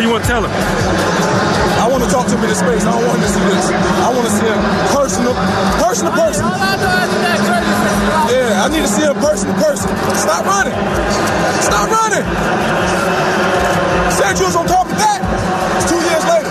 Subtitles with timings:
[0.00, 0.50] What you want to tell him?
[1.76, 2.88] I want to talk to him in his face.
[2.88, 3.68] I don't want him to see this.
[3.68, 4.60] I want to see him
[4.96, 5.32] person to
[5.76, 6.44] person to person.
[8.32, 9.92] Yeah, I need to see him person to person.
[10.16, 10.72] Stop running.
[11.60, 12.24] Stop running.
[14.16, 15.20] Said you was on top of that.
[15.76, 16.48] It's two years later.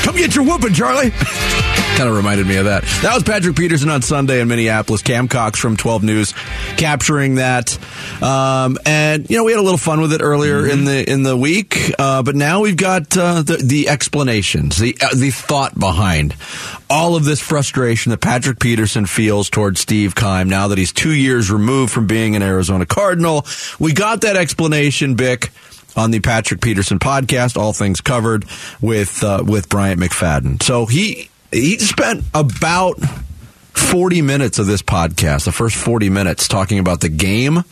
[0.00, 1.12] Come get your whooping, Charlie.
[2.00, 2.82] kind of reminded me of that.
[3.02, 5.02] That was Patrick Peterson on Sunday in Minneapolis.
[5.02, 6.32] Cam Cox from 12 News
[6.78, 7.78] capturing that.
[8.22, 10.70] Um, and you know we had a little fun with it earlier mm-hmm.
[10.70, 14.96] in the in the week, uh, but now we've got uh, the, the explanations, the
[14.98, 16.34] uh, the thought behind
[16.88, 21.12] all of this frustration that Patrick Peterson feels towards Steve Keim now that he's two
[21.12, 23.44] years removed from being an Arizona Cardinal.
[23.78, 25.50] We got that explanation, Bick
[25.96, 28.46] on the Patrick Peterson podcast, All Things Covered
[28.80, 30.62] with uh, with Bryant McFadden.
[30.62, 33.00] So he he spent about
[33.72, 37.64] 40 minutes of this podcast, the first 40 minutes, talking about the game,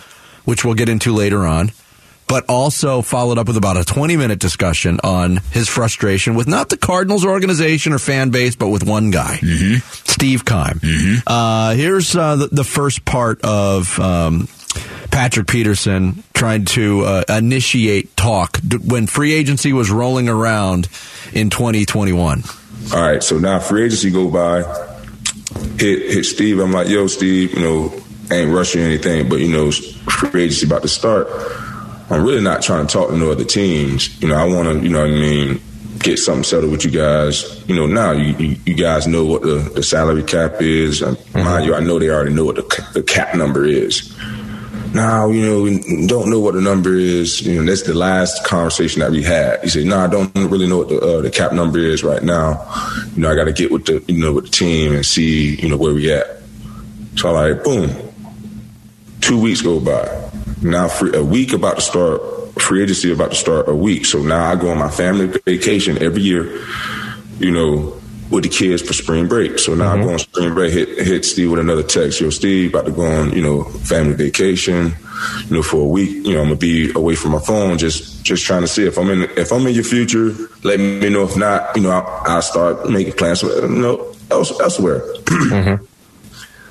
[0.45, 1.71] which we'll get into later on,
[2.27, 6.69] but also followed up with about a 20 minute discussion on his frustration with not
[6.69, 9.79] the Cardinals organization or fan base, but with one guy, mm-hmm.
[10.11, 10.81] Steve Keim.
[10.81, 11.19] Mm-hmm.
[11.27, 13.99] Uh, here's uh, the, the, first part of.
[13.99, 14.49] Um,
[15.11, 20.89] Patrick Peterson trying to uh, initiate talk when free agency was rolling around
[21.33, 22.43] in 2021.
[22.93, 24.63] All right, so now free agency go by,
[25.79, 26.59] hit hit Steve.
[26.59, 27.93] I'm like, yo, Steve, you know,
[28.33, 31.29] ain't rushing anything, but you know, free agency about to start.
[32.11, 34.21] I'm really not trying to talk to no other teams.
[34.23, 35.61] You know, I want to, you know what I mean,
[35.99, 37.63] get something settled with you guys.
[37.69, 41.03] You know, now you, you, you guys know what the, the salary cap is.
[41.03, 41.39] Mm-hmm.
[41.39, 44.15] Mind you, I know they already know what the, the cap number is
[44.99, 47.41] now, you know, don't know what the number is.
[47.43, 49.63] You know, that's the last conversation that we had.
[49.63, 52.21] He said, no, I don't really know what the, uh, the cap number is right
[52.21, 52.67] now.
[53.15, 55.55] You know, I got to get with the, you know, with the team and see,
[55.55, 56.27] you know, where we at.
[57.15, 57.91] So I like, boom.
[59.21, 60.31] Two weeks go by.
[60.63, 62.21] Now, free, a week about to start,
[62.61, 64.05] free agency about to start a week.
[64.05, 66.61] So now I go on my family vacation every year,
[67.39, 67.98] you know,
[68.31, 69.59] with the kids for spring break.
[69.59, 70.03] So now mm-hmm.
[70.03, 72.21] I go on spring break, hit hit Steve with another text.
[72.21, 74.95] Yo, Steve, about to go on, you know, family vacation,
[75.47, 76.27] you know, for a week.
[76.27, 78.99] You know, I'm gonna be away from my phone, just just trying to see if
[78.99, 80.35] I'm in if I'm in your future.
[80.63, 81.25] Let me know.
[81.25, 83.43] If not, you know, I'll, I'll start making plans.
[83.43, 85.01] You know, else, elsewhere.
[85.01, 85.85] mm-hmm.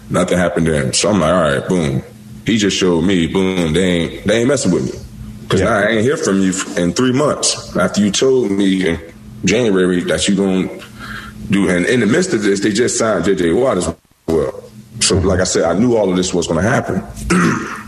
[0.10, 0.94] Nothing happened then.
[0.94, 2.02] So I'm like, all right, boom.
[2.46, 3.74] He just showed me, boom.
[3.74, 5.00] They ain't they ain't messing with me
[5.42, 5.76] because yeah.
[5.76, 9.14] I ain't hear from you in three months after you told me in
[9.44, 10.87] January that you gonna
[11.50, 11.70] do.
[11.70, 13.54] And in the midst of this, they just signed J.J.
[13.54, 13.94] Watt as
[14.28, 14.64] well.
[15.00, 17.04] So, like I said, I knew all of this was going to happen.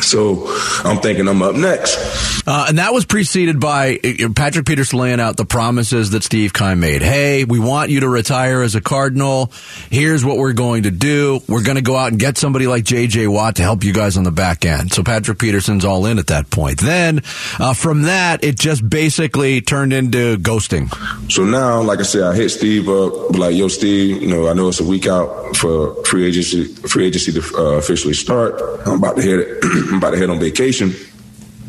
[0.00, 0.46] So
[0.84, 2.33] I'm thinking I'm up next.
[2.46, 6.52] Uh, and that was preceded by uh, Patrick Peterson laying out the promises that Steve
[6.52, 7.02] Keim made.
[7.02, 9.50] Hey, we want you to retire as a Cardinal.
[9.90, 11.40] Here's what we're going to do.
[11.48, 13.28] We're going to go out and get somebody like J.J.
[13.28, 14.92] Watt to help you guys on the back end.
[14.92, 16.80] So Patrick Peterson's all in at that point.
[16.80, 17.22] Then
[17.58, 20.92] uh, from that, it just basically turned into ghosting.
[21.32, 24.52] So now, like I said, I hit Steve up, like, yo, Steve, you know, I
[24.52, 28.60] know it's a week out for free agency, free agency to uh, officially start.
[28.86, 30.94] I'm about to head, I'm about to head on vacation.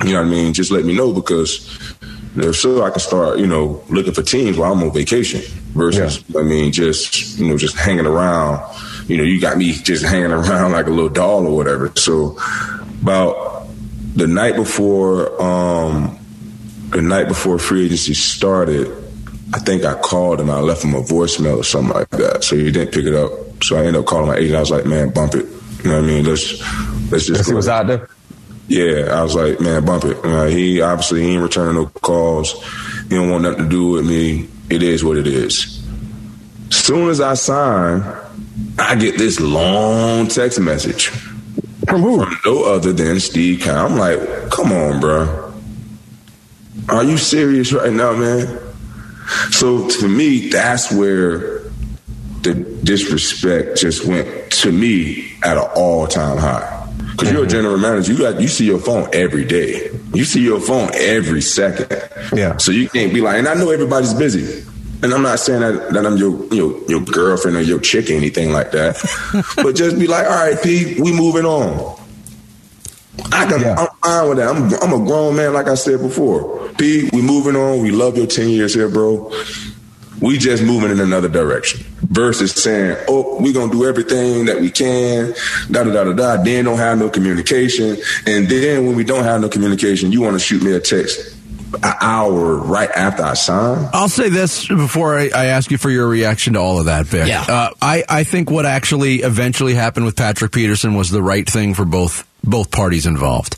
[0.03, 0.53] You know what I mean?
[0.53, 1.95] Just let me know because
[2.35, 5.41] you know, so I can start, you know, looking for teams while I'm on vacation
[5.73, 6.39] versus, yeah.
[6.41, 8.61] I mean, just, you know, just hanging around.
[9.07, 11.94] You know, you got me just hanging around like a little doll or whatever.
[11.95, 12.38] So
[13.01, 13.67] about
[14.16, 16.19] the night before, um,
[16.89, 18.88] the night before free agency started,
[19.53, 20.50] I think I called him.
[20.50, 22.44] I left him a voicemail or something like that.
[22.44, 23.31] So he didn't pick it up.
[23.63, 24.56] So I ended up calling my agent.
[24.56, 25.45] I was like, man, bump it.
[25.83, 26.25] You know what I mean?
[26.25, 26.59] Let's
[27.12, 27.47] let's just.
[27.47, 28.09] He was out there.
[28.67, 30.17] Yeah, I was like, man, bump it.
[30.23, 32.53] Uh, he obviously he ain't returning no calls.
[33.03, 34.49] He don't want nothing to do with me.
[34.69, 35.83] It is what it is.
[36.71, 38.03] Soon as I sign,
[38.79, 41.11] I get this long text message
[41.87, 42.23] from who?
[42.23, 43.67] From no other than Steve.
[43.67, 45.53] I'm like, come on, bro.
[46.89, 48.59] Are you serious right now, man?
[49.51, 51.59] So to me, that's where
[52.41, 52.53] the
[52.83, 56.84] disrespect just went to me at an all time high.
[56.97, 57.36] Because mm-hmm.
[57.36, 59.89] you're a general manager, you got you see your phone every day.
[60.13, 61.88] You see your phone every second.
[62.33, 62.57] Yeah.
[62.57, 64.65] So you can't be like, and I know everybody's busy.
[65.03, 68.13] And I'm not saying that, that I'm your, your your girlfriend or your chick or
[68.13, 68.97] anything like that.
[69.57, 72.00] but just be like, all right, P, we moving on.
[73.31, 73.75] I can, yeah.
[73.77, 74.50] I'm fine with that.
[74.50, 76.69] I'm, I'm a grown man, like I said before.
[76.77, 77.81] P, we moving on.
[77.81, 79.31] We love your 10 years here, bro.
[80.21, 84.59] We just moving in another direction versus saying, oh, we're going to do everything that
[84.59, 85.33] we can,
[85.69, 87.97] da da da da da, then don't have no communication.
[88.25, 91.35] And then when we don't have no communication, you want to shoot me a text
[91.83, 93.89] an hour right after I sign.
[93.94, 97.09] I'll say this before I, I, ask you for your reaction to all of that,
[97.09, 97.27] Bick.
[97.27, 97.41] Yeah.
[97.41, 101.73] Uh, I, I think what actually eventually happened with Patrick Peterson was the right thing
[101.73, 103.57] for both both parties involved.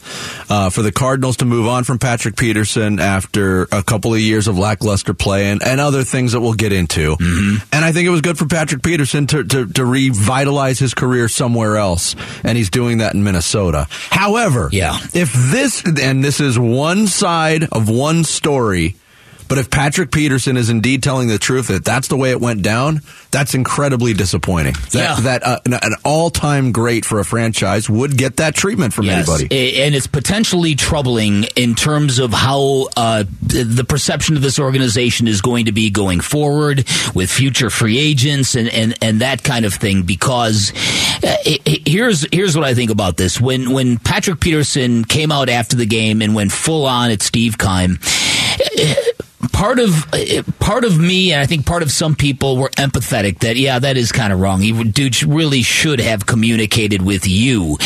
[0.50, 4.48] Uh, for the Cardinals to move on from Patrick Peterson after a couple of years
[4.48, 7.16] of lackluster play and, and other things that we'll get into.
[7.16, 7.68] Mm-hmm.
[7.74, 11.28] And I think it was good for Patrick Peterson to, to, to, revitalize his career
[11.28, 12.16] somewhere else.
[12.44, 13.88] And he's doing that in Minnesota.
[13.89, 14.98] However, yeah.
[15.13, 18.95] if this, and this is one side of one story,
[19.48, 22.62] but if Patrick Peterson is indeed telling the truth that that's the way it went
[22.62, 23.02] down,
[23.32, 24.74] that's incredibly disappointing.
[24.92, 25.16] That, yeah.
[25.22, 29.28] that uh, an, all-time great for a franchise would get that treatment from yes.
[29.30, 35.28] anybody, and it's potentially troubling in terms of how uh, the perception of this organization
[35.28, 39.66] is going to be going forward with future free agents and and, and that kind
[39.66, 40.04] of thing.
[40.04, 40.72] Because
[41.24, 41.36] uh,
[41.66, 45.86] here's here's what I think about this: when when Patrick Peterson came out after the
[45.86, 48.00] game and went full on at Steve Keim
[49.57, 49.92] part of
[50.59, 53.98] part of me and I think part of some people were empathetic that yeah that
[53.98, 54.62] is kind of wrong.
[54.62, 57.77] He dude really should have communicated with you,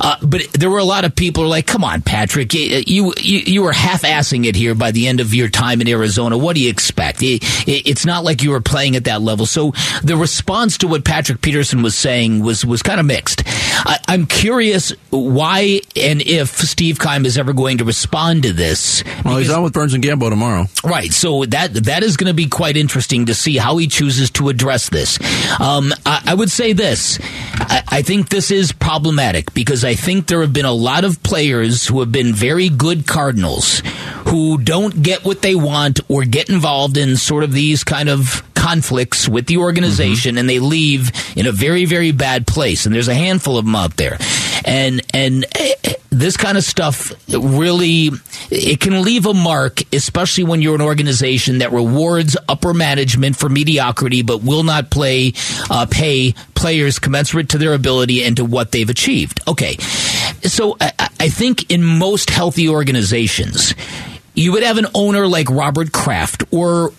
[0.00, 3.62] uh, but there were a lot of people like, come on, Patrick, you you, you
[3.62, 6.36] were half assing it here by the end of your time in Arizona.
[6.36, 7.22] What do you expect?
[7.22, 9.46] It, it's not like you were playing at that level.
[9.46, 9.72] So
[10.02, 13.42] the response to what Patrick Peterson was saying was was kind of mixed.
[13.46, 19.04] I, am curious why and if Steve Keim is ever going to respond to this.
[19.24, 20.98] Well, he's on with Burns and Gambo tomorrow, right?
[20.98, 21.12] Right.
[21.12, 24.48] So that that is going to be quite interesting to see how he chooses to
[24.48, 25.18] address this.
[25.60, 27.18] Um, I, I, would say this.
[27.54, 31.22] I, I think this is problematic because I think there have been a lot of
[31.22, 33.80] players who have been very good Cardinals
[34.26, 38.42] who don't get what they want or get involved in sort of these kind of
[38.54, 40.38] conflicts with the organization mm-hmm.
[40.38, 43.76] and they leave in a very very bad place and there's a handful of them
[43.76, 44.18] out there
[44.68, 48.10] and and eh, eh, this kind of stuff really
[48.50, 53.48] it can leave a mark especially when you're an organization that rewards upper management for
[53.48, 55.32] mediocrity but will not play
[55.70, 59.76] uh, pay players commensurate to their ability and to what they've achieved okay
[60.42, 63.74] so I, I think in most healthy organizations
[64.34, 66.90] you would have an owner like Robert Kraft or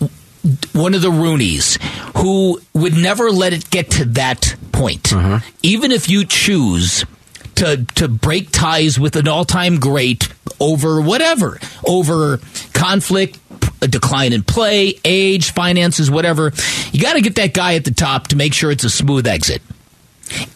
[0.72, 1.80] one of the Rooneys
[2.18, 5.12] who would never let it get to that point.
[5.12, 5.40] Uh-huh.
[5.62, 7.04] Even if you choose
[7.60, 10.28] to to break ties with an all-time great
[10.58, 12.38] over whatever, over
[12.72, 13.38] conflict,
[13.80, 16.52] a decline in play, age, finances, whatever,
[16.92, 19.26] you got to get that guy at the top to make sure it's a smooth
[19.26, 19.62] exit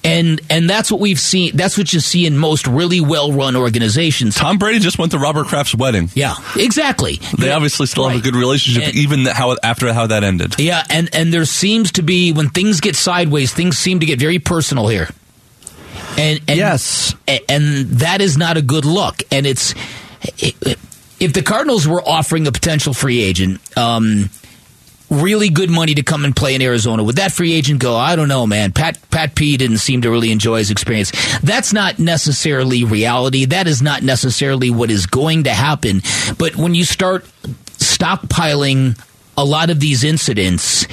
[0.02, 1.56] and and that's what we've seen.
[1.56, 4.36] That's what you see in most really well run organizations.
[4.36, 6.10] Tom Brady just went to Robert Kraft's wedding.
[6.14, 7.16] Yeah, exactly.
[7.38, 8.12] They yeah, obviously still right.
[8.12, 10.58] have a good relationship, and, even how after how that ended.
[10.58, 14.18] Yeah, and and there seems to be when things get sideways, things seem to get
[14.18, 15.08] very personal here.
[16.16, 17.14] And, and yes,
[17.48, 19.22] and that is not a good look.
[19.32, 19.74] And it's
[20.38, 23.60] if the Cardinals were offering a potential free agent.
[23.76, 24.30] Um,
[25.10, 27.02] really good money to come and play in Arizona.
[27.04, 27.96] Would that free agent go?
[27.96, 28.72] I don't know, man.
[28.72, 31.12] Pat Pat P didn't seem to really enjoy his experience.
[31.40, 33.44] That's not necessarily reality.
[33.44, 36.02] That is not necessarily what is going to happen.
[36.38, 37.24] But when you start
[37.78, 38.98] stockpiling
[39.36, 40.84] a lot of these incidents,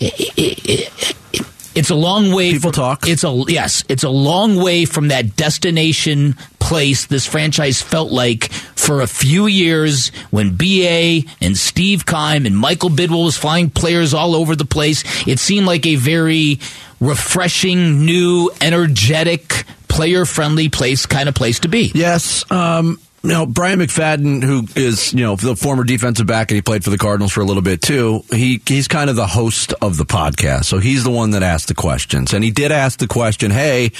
[0.00, 0.92] it, it,
[1.32, 2.52] it, it's a long way.
[2.52, 3.08] People from, talk.
[3.08, 3.84] It's a yes.
[3.88, 9.46] It's a long way from that destination place this franchise felt like for a few
[9.46, 14.64] years when BA and Steve Keim and Michael Bidwill was flying players all over the
[14.64, 15.04] place.
[15.26, 16.60] It seemed like a very
[17.00, 21.92] refreshing, new, energetic, player friendly place kind of place to be.
[21.94, 22.50] Yes.
[22.50, 22.98] Um,
[23.28, 26.90] know, Bryant McFadden, who is, you know, the former defensive back and he played for
[26.90, 30.04] the Cardinals for a little bit too, he, he's kind of the host of the
[30.04, 30.64] podcast.
[30.64, 32.32] So he's the one that asked the questions.
[32.32, 33.92] And he did ask the question, hey,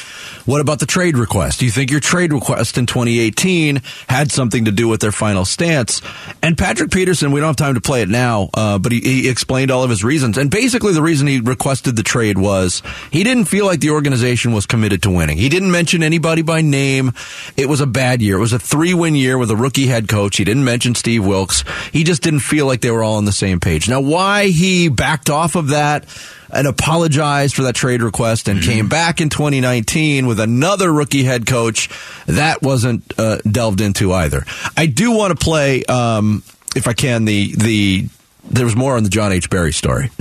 [0.45, 1.61] what about the trade request?
[1.61, 5.45] Do you think your trade request in 2018 had something to do with their final
[5.45, 6.03] stance?
[6.43, 9.29] And Patrick Peterson, we don't have time to play it now, uh, but he, he
[9.29, 10.37] explained all of his reasons.
[10.37, 14.53] And basically the reason he requested the trade was he didn't feel like the organization
[14.53, 15.39] was committed to winning.
[15.39, 17.13] He didn't mention anybody by name.
[17.57, 18.37] It was a bad year.
[18.37, 20.37] It was a three win year with a rookie head coach.
[20.37, 21.65] He didn't mention Steve Wilks.
[21.93, 23.89] He just didn't feel like they were all on the same page.
[23.89, 26.07] Now, why he backed off of that
[26.51, 28.71] and apologized for that trade request and mm-hmm.
[28.71, 31.89] came back in 2019 with another rookie head coach,
[32.27, 34.45] that wasn't uh, delved into either.
[34.77, 36.43] I do want to play, um,
[36.77, 38.09] if I can, the the
[38.51, 39.49] there was more on the John H.
[39.49, 40.11] Barry story.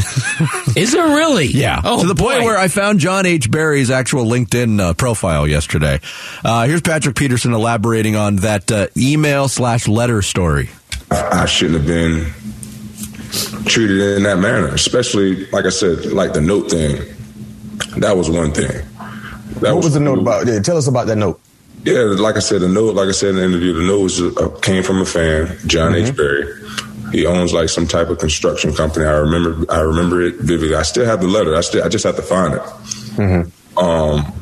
[0.75, 1.47] Is there really?
[1.47, 1.81] Yeah.
[1.83, 3.49] Oh, to the point where I found John H.
[3.49, 5.99] Barry's actual LinkedIn uh, profile yesterday.
[6.43, 10.69] Uh, here's Patrick Peterson elaborating on that uh, email slash letter story.
[11.09, 12.31] I shouldn't have been
[13.65, 17.01] treated in that manner, especially, like I said, like the note thing.
[17.97, 18.85] That was one thing.
[19.59, 20.47] That what was, was the note about?
[20.47, 21.41] Yeah, tell us about that note.
[21.83, 24.21] Yeah, like I said, the note, like I said in the interview, the note was,
[24.21, 26.07] uh, came from a fan, John mm-hmm.
[26.07, 26.15] H.
[26.15, 29.05] Barry he owns like some type of construction company.
[29.05, 30.75] I remember I remember it vividly.
[30.75, 31.55] I still have the letter.
[31.55, 32.61] I still I just have to find it.
[32.61, 33.77] Mm-hmm.
[33.77, 34.33] Um,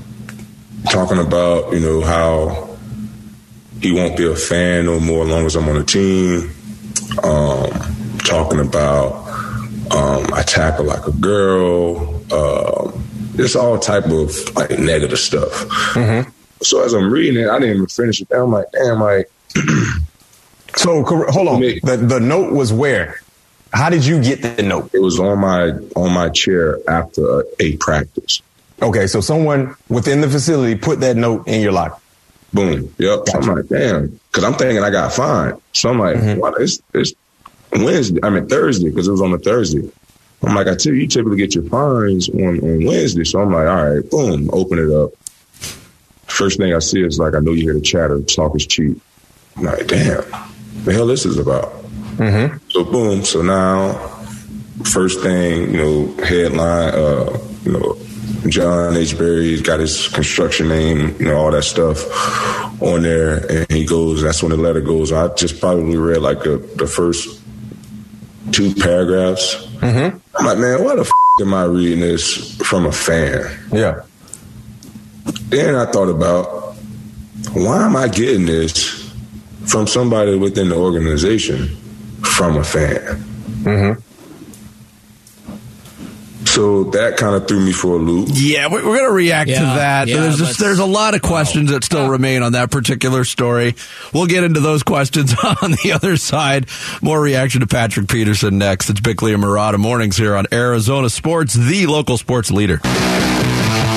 [0.90, 2.78] talking about you know how
[3.82, 6.52] he won't be a fan no more as long as I'm on the team.
[7.24, 9.28] Um, talking about
[9.92, 12.16] um, I tackle like a girl.
[12.32, 13.04] Um,
[13.36, 15.52] it's all type of like negative stuff.
[15.94, 16.30] Mm-hmm.
[16.62, 18.28] So as I'm reading it, I didn't even finish it.
[18.32, 19.32] I'm like, damn, like.
[20.76, 21.62] so hold on.
[21.62, 23.22] The the note was where?
[23.72, 24.92] How did you get the note?
[24.94, 28.42] It was on my on my chair after a practice.
[28.82, 32.00] Okay, so someone within the facility put that note in your locker.
[32.54, 32.94] Boom.
[32.98, 33.26] Yep.
[33.26, 33.38] Gotcha.
[33.38, 35.62] I'm like, damn, because I'm thinking I got fined.
[35.74, 36.40] So I'm like, mm-hmm.
[36.40, 37.14] wow, it's it's
[37.72, 38.20] Wednesday.
[38.24, 39.90] I mean Thursday because it was on a Thursday.
[40.42, 43.26] I'm like, I tell you, you typically get your fines on, on Wednesday.
[43.26, 45.12] So I'm like, all right, boom, open it up.
[46.28, 49.02] First thing I see is like, I know you hear the chatter, talk is cheap.
[49.58, 50.24] I'm like, damn,
[50.90, 51.72] the hell this is about.
[52.18, 52.58] Mm-hmm.
[52.70, 53.94] So boom, so now,
[54.84, 57.98] first thing, you know, headline, uh, you know,
[58.50, 59.16] John H.
[59.16, 62.02] Barry's got his construction name, you know, all that stuff
[62.82, 63.46] on there.
[63.52, 65.12] And he goes, that's when the letter goes.
[65.12, 67.40] I just probably read like the, the first
[68.52, 69.68] two paragraphs.
[69.78, 70.18] Mm-hmm.
[70.38, 73.46] I'm like, man, why the f- am I reading this from a fan?
[73.72, 74.02] Yeah.
[75.50, 76.74] Then I thought about
[77.54, 78.99] why am I getting this
[79.70, 81.68] from somebody within the organization
[82.24, 83.24] from a fan?
[83.64, 84.02] Mm-hmm.
[86.46, 88.30] So that kind of threw me for a loop.
[88.34, 90.08] Yeah, we're, we're going to react Yeah, to that.
[90.08, 93.76] yeah, there's just, there's a lot of questions that still remain on that particular story.
[94.14, 96.68] We'll get into those questions on the other side.
[97.02, 98.90] More reaction to Patrick Peterson next.
[98.90, 102.80] It's Bickley and Marotta mornings here on Arizona Sports, the local sports leader.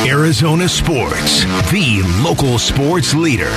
[0.05, 3.51] Arizona Sports, the local sports leader.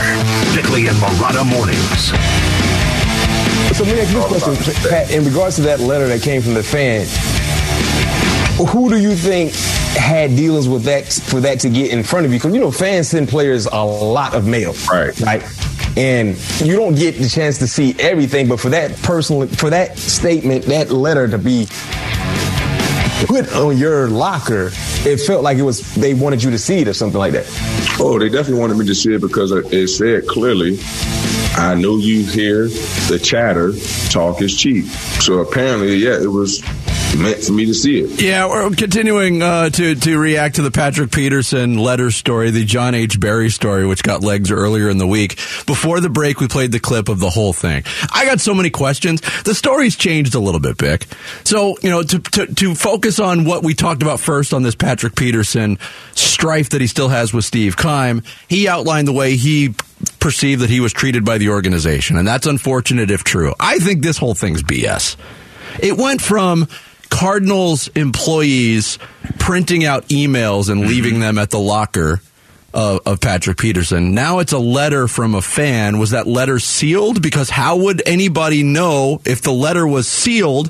[0.54, 2.12] Bickley and Marotta mornings.
[3.76, 5.12] So let me ask you this question, Pat.
[5.12, 7.08] In regards to that letter that came from the fan,
[8.68, 9.54] who do you think
[9.96, 12.38] had dealings with that for that to get in front of you?
[12.38, 15.20] Because you know, fans send players a lot of mail, right?
[15.22, 15.44] Right.
[15.98, 19.98] And you don't get the chance to see everything, but for that personal, for that
[19.98, 21.68] statement, that letter to be
[23.28, 24.72] put on your locker,
[25.06, 27.46] it felt like it was they wanted you to see it or something like that.
[28.00, 30.80] Oh, they definitely wanted me to see it because it said clearly,
[31.56, 33.74] I know you hear the chatter,
[34.10, 34.86] talk is cheap.
[35.22, 36.62] So apparently, yeah, it was
[37.18, 38.22] me to see it.
[38.22, 42.96] Yeah, we're continuing uh, to to react to the Patrick Peterson letter story, the John
[42.96, 43.20] H.
[43.20, 45.36] Barry story, which got legs earlier in the week.
[45.66, 47.84] Before the break, we played the clip of the whole thing.
[48.14, 49.22] I got so many questions.
[49.44, 51.06] The story's changed a little bit, Bick.
[51.44, 54.76] So you know, to to, to focus on what we talked about first on this
[54.76, 55.78] Patrick Peterson
[56.14, 59.74] strife that he still has with Steve Keim, he outlined the way he
[60.20, 63.54] perceived that he was treated by the organization, and that's unfortunate if true.
[63.60, 65.16] I think this whole thing's BS.
[65.80, 66.68] It went from
[67.16, 69.00] Cardinals employees
[69.40, 72.20] printing out emails and leaving them at the locker
[72.74, 74.14] of, of, Patrick Peterson.
[74.14, 75.98] Now it's a letter from a fan.
[75.98, 77.22] Was that letter sealed?
[77.22, 80.70] Because how would anybody know if the letter was sealed?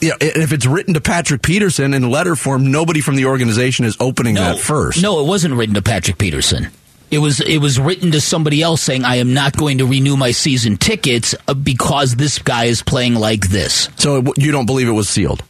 [0.00, 3.86] You know, if it's written to Patrick Peterson in letter form, nobody from the organization
[3.86, 5.02] is opening no, that first.
[5.02, 6.68] No, it wasn't written to Patrick Peterson.
[7.14, 10.16] It was it was written to somebody else saying I am not going to renew
[10.16, 13.88] my season tickets uh, because this guy is playing like this.
[13.96, 15.44] So you don't believe it was sealed?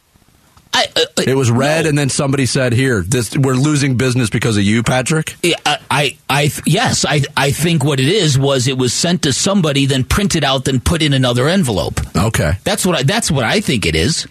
[0.75, 1.89] I, uh, it was read, no.
[1.89, 6.17] and then somebody said, "Here, this we're losing business because of you, Patrick." I, I,
[6.29, 10.03] I, yes, I, I think what it is was it was sent to somebody, then
[10.03, 12.01] printed out, then put in another envelope.
[12.15, 14.27] Okay, that's what I, that's what I think it is.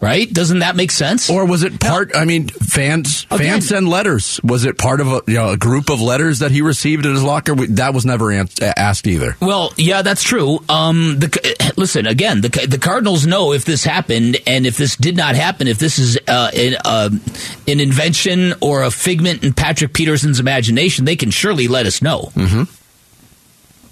[0.00, 0.32] Right?
[0.32, 1.28] Doesn't that make sense?
[1.28, 2.12] Or was it part?
[2.14, 4.40] I mean, fans Again, fans send letters.
[4.44, 7.12] Was it part of a, you know, a group of letters that he received in
[7.12, 7.54] his locker?
[7.54, 9.36] That was never asked either.
[9.40, 10.60] Well, yeah, that's true.
[10.68, 12.42] Um, the, listen again.
[12.42, 15.98] The the Cardinals know if this happened and if this did not happen, if this
[15.98, 17.10] is uh, an, uh,
[17.66, 22.30] an invention or a figment in Patrick Peterson's imagination, they can surely let us know.
[22.34, 22.64] Mm-hmm.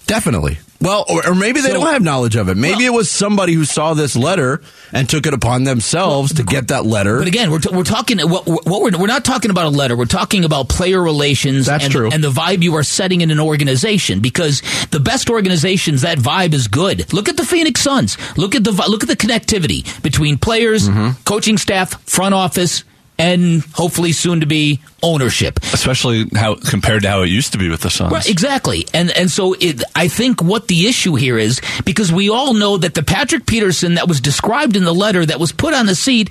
[0.05, 0.57] Definitely.
[0.79, 2.57] Well, or, or maybe they so, don't have knowledge of it.
[2.57, 6.37] Maybe well, it was somebody who saw this letter and took it upon themselves well,
[6.37, 7.17] to get that letter.
[7.17, 8.19] But again, we're, t- we're talking.
[8.19, 9.95] What, what we're, we're not talking about a letter.
[9.95, 11.65] We're talking about player relations.
[11.65, 12.09] That's and, true.
[12.11, 16.53] And the vibe you are setting in an organization because the best organizations that vibe
[16.53, 17.11] is good.
[17.11, 18.17] Look at the Phoenix Suns.
[18.37, 21.21] Look at the look at the connectivity between players, mm-hmm.
[21.23, 22.83] coaching staff, front office
[23.17, 25.59] and hopefully soon to be ownership.
[25.73, 28.11] Especially how compared to how it used to be with the Suns.
[28.11, 28.85] Right, exactly.
[28.93, 32.77] And and so it, I think what the issue here is because we all know
[32.77, 35.95] that the Patrick Peterson that was described in the letter that was put on the
[35.95, 36.29] seat.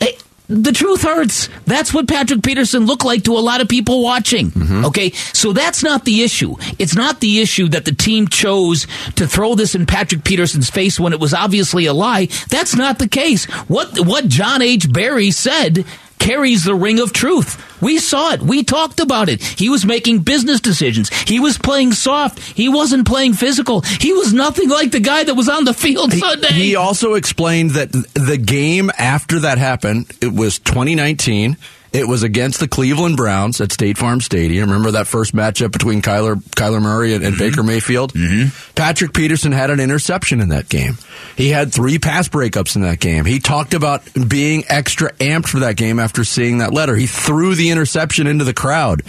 [0.00, 1.48] It, eh, the truth hurts.
[1.66, 4.52] That's what Patrick Peterson looked like to a lot of people watching.
[4.52, 4.84] Mm-hmm.
[4.86, 6.54] Okay, so that's not the issue.
[6.78, 11.00] It's not the issue that the team chose to throw this in Patrick Peterson's face
[11.00, 12.28] when it was obviously a lie.
[12.48, 13.46] That's not the case.
[13.66, 14.92] What what John H.
[14.92, 15.84] Barry said
[16.18, 17.62] carries the ring of truth.
[17.82, 18.42] We saw it.
[18.42, 19.42] We talked about it.
[19.42, 21.10] He was making business decisions.
[21.10, 22.38] He was playing soft.
[22.38, 23.82] He wasn't playing physical.
[23.82, 26.52] He was nothing like the guy that was on the field Sunday.
[26.52, 31.56] He also explained that the game after that happened, it was 2019.
[31.96, 34.68] It was against the Cleveland Browns at State Farm Stadium.
[34.68, 37.44] Remember that first matchup between Kyler Kyler Murray and, and mm-hmm.
[37.44, 38.12] Baker Mayfield?
[38.12, 38.74] Mm-hmm.
[38.74, 40.98] Patrick Peterson had an interception in that game.
[41.38, 43.24] He had three pass breakups in that game.
[43.24, 46.94] He talked about being extra amped for that game after seeing that letter.
[46.94, 49.00] He threw the interception into the crowd,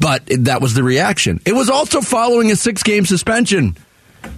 [0.00, 1.40] but that was the reaction.
[1.46, 3.76] It was also following a six game suspension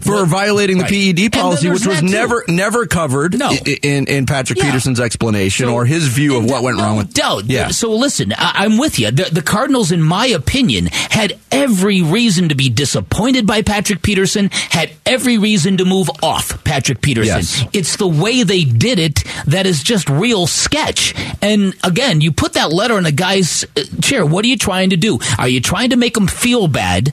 [0.03, 1.17] for well, violating the right.
[1.17, 3.53] PED policy, which was never never covered no.
[3.83, 4.67] in, in Patrick yeah.
[4.67, 7.45] Peterson's explanation so, or his view of what went no wrong with doubt.
[7.45, 7.69] Yeah.
[7.69, 9.11] So listen, I, am with you.
[9.11, 14.51] The, the, Cardinals, in my opinion, had every reason to be disappointed by Patrick Peterson.
[14.53, 17.37] Had every reason to move off Patrick Peterson.
[17.37, 17.65] Yes.
[17.73, 21.15] It's the way they did it that is just real sketch.
[21.41, 24.27] And again, you put that letter in a guy's uh, chair.
[24.27, 25.19] What are you trying to do?
[25.39, 27.13] Are you trying to make him feel bad?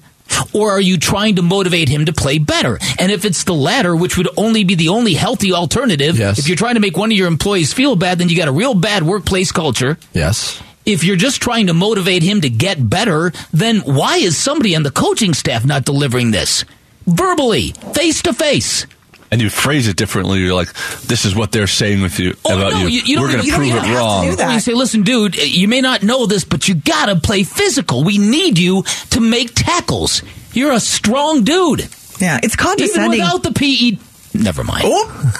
[0.54, 2.80] Or are you trying to motivate him to play better?
[2.98, 6.40] And if it's the latter, which would only be the only healthy alternative, yes.
[6.40, 8.52] if you're trying to make one of your employees feel bad, then you got a
[8.54, 9.98] real bad workplace culture.
[10.14, 10.62] Yes.
[10.86, 14.84] If you're just trying to motivate him to get better, then why is somebody on
[14.84, 16.66] the coaching staff not delivering this?
[17.06, 18.86] Verbally, face to face
[19.32, 20.40] and you phrase it differently.
[20.40, 23.02] You're like, "This is what they're saying with you oh, about no, you.
[23.02, 26.26] you We're going to prove it wrong." You say, "Listen, dude, you may not know
[26.26, 28.04] this, but you got to play physical.
[28.04, 30.24] We need you to make tackles.
[30.54, 31.88] You're a strong dude.
[32.20, 33.20] Yeah, it's condescending.
[33.20, 33.98] Even without the PE.
[34.34, 34.84] Never mind.
[34.86, 35.32] Oh.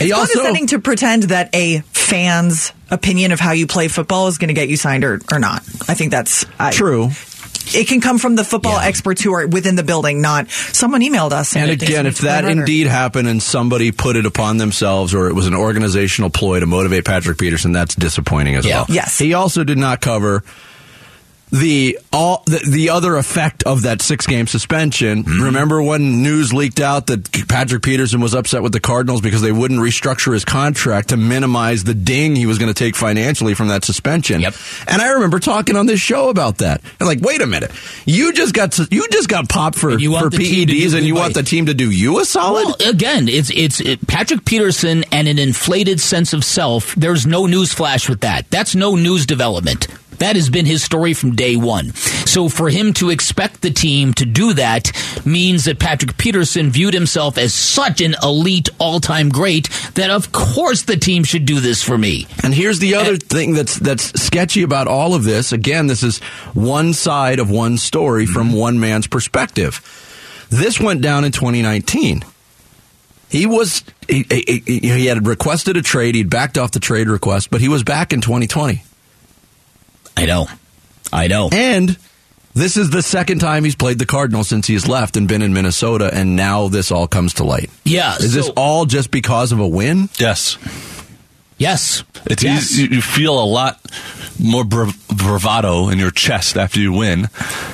[0.00, 4.38] it's also, condescending to pretend that a fan's opinion of how you play football is
[4.38, 5.60] going to get you signed or, or not.
[5.88, 7.10] I think that's I, true
[7.74, 8.86] it can come from the football yeah.
[8.86, 11.56] experts who are within the building, not someone emailed us.
[11.56, 15.34] And, and again, if that indeed happened and somebody put it upon themselves or it
[15.34, 18.76] was an organizational ploy to motivate Patrick Peterson, that's disappointing as yeah.
[18.76, 18.86] well.
[18.88, 19.18] Yes.
[19.18, 20.42] He also did not cover
[21.50, 25.24] the all the, the other effect of that six game suspension.
[25.24, 25.42] Mm-hmm.
[25.44, 29.52] Remember when news leaked out that Patrick Peterson was upset with the Cardinals because they
[29.52, 33.68] wouldn't restructure his contract to minimize the ding he was going to take financially from
[33.68, 34.40] that suspension.
[34.40, 34.54] Yep.
[34.86, 36.82] And I remember talking on this show about that.
[37.00, 37.72] And like, wait a minute,
[38.04, 41.66] you just got you just got popped for for PEDs, and you want the team
[41.66, 42.64] to do you a solid?
[42.64, 46.94] Well, again, it's it's it, Patrick Peterson and an inflated sense of self.
[46.94, 48.50] There's no news flash with that.
[48.50, 49.88] That's no news development.
[50.18, 51.92] That has been his story from day one.
[52.26, 54.92] So for him to expect the team to do that
[55.24, 60.82] means that Patrick Peterson viewed himself as such an elite all-time great that of course
[60.82, 62.26] the team should do this for me.
[62.42, 65.52] And here's the other and, thing that's that's sketchy about all of this.
[65.52, 66.18] Again, this is
[66.54, 68.32] one side of one story mm-hmm.
[68.32, 69.80] from one man's perspective.
[70.50, 72.24] This went down in 2019.
[73.30, 76.14] He was he, he, he, had requested a trade.
[76.14, 78.82] He'd backed off the trade request, but he was back in 2020.
[80.18, 80.46] I know.
[81.12, 81.48] I know.
[81.52, 81.96] And
[82.54, 85.52] this is the second time he's played the Cardinals since he's left and been in
[85.52, 87.70] Minnesota, and now this all comes to light.
[87.84, 88.16] Yeah.
[88.16, 90.08] Is so, this all just because of a win?
[90.18, 90.58] Yes.
[91.56, 92.04] Yes.
[92.26, 92.72] It's yes.
[92.72, 93.80] Easy, you feel a lot
[94.38, 97.28] more bravado in your chest after you win,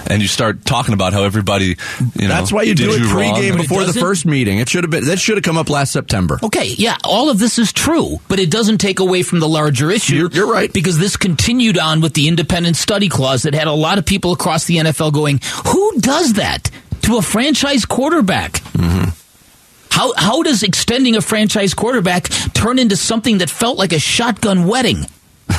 [0.08, 1.76] and you start talking about how everybody,
[2.14, 4.58] you know, that's why you do it pregame before the first meeting.
[4.58, 6.38] It should have been that should have come up last September.
[6.42, 9.90] Okay, yeah, all of this is true, but it doesn't take away from the larger
[9.90, 10.16] issue.
[10.16, 13.72] You're, you're right because this continued on with the independent study clause that had a
[13.72, 16.70] lot of people across the NFL going, "Who does that
[17.02, 19.10] to a franchise quarterback?" Mm-hmm.
[19.90, 24.66] How how does extending a franchise quarterback turn into something that felt like a shotgun
[24.66, 25.06] wedding?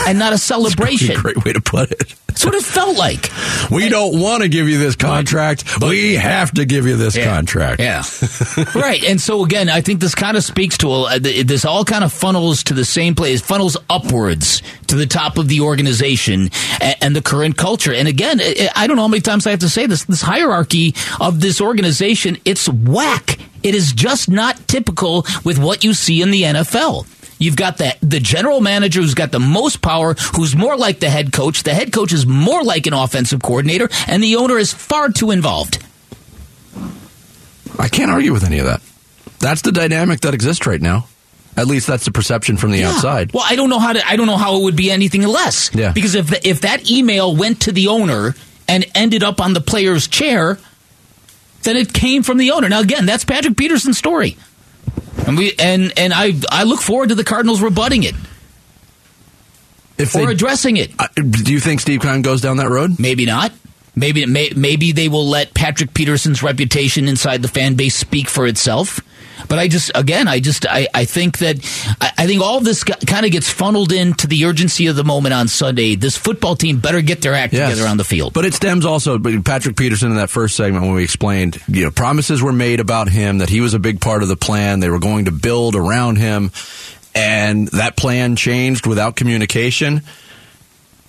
[0.07, 1.17] And not a celebration.
[1.17, 2.15] a great way to put it.
[2.35, 3.31] That's what it felt like.
[3.71, 5.63] We and, don't want to give you this contract.
[5.79, 7.79] But, we have to give you this yeah, contract.
[7.79, 8.03] Yeah.
[8.75, 9.01] right.
[9.05, 12.03] And so again, I think this kind of speaks to a, uh, this all kind
[12.03, 16.49] of funnels to the same place, funnels upwards to the top of the organization
[16.81, 17.93] and, and the current culture.
[17.93, 18.41] And again,
[18.75, 21.61] I don't know how many times I have to say this, this hierarchy of this
[21.61, 23.39] organization, it's whack.
[23.63, 27.07] It is just not typical with what you see in the NFL.
[27.45, 31.11] You've got the the general manager who's got the most power, who's more like the
[31.11, 31.61] head coach.
[31.61, 35.29] The head coach is more like an offensive coordinator, and the owner is far too
[35.29, 35.77] involved.
[37.77, 38.81] I can't argue with any of that.
[39.39, 41.07] That's the dynamic that exists right now.
[41.55, 42.89] At least that's the perception from the yeah.
[42.89, 43.31] outside.
[43.31, 44.07] Well, I don't know how to.
[44.07, 45.69] I don't know how it would be anything less.
[45.73, 45.91] Yeah.
[45.91, 48.33] Because if the, if that email went to the owner
[48.67, 50.57] and ended up on the player's chair,
[51.61, 52.69] then it came from the owner.
[52.69, 54.35] Now, again, that's Patrick Peterson's story.
[55.27, 58.15] And we and and I I look forward to the Cardinals rebutting it.
[59.97, 60.91] If or they, addressing it.
[60.99, 62.99] Uh, do you think Steve Keim goes down that road?
[62.99, 63.51] Maybe not.
[63.95, 68.45] Maybe may, maybe they will let Patrick Peterson's reputation inside the fan base speak for
[68.45, 68.99] itself.
[69.47, 71.57] But I just, again, I just, I, I think that,
[72.01, 75.33] I, I think all this kind of gets funneled into the urgency of the moment
[75.33, 75.95] on Sunday.
[75.95, 77.69] This football team better get their act Yes.
[77.69, 78.33] together on the field.
[78.33, 81.83] But it stems also, but Patrick Peterson in that first segment when we explained, you
[81.83, 84.79] know, promises were made about him that he was a big part of the plan.
[84.79, 86.51] They were going to build around him,
[87.13, 90.01] and that plan changed without communication.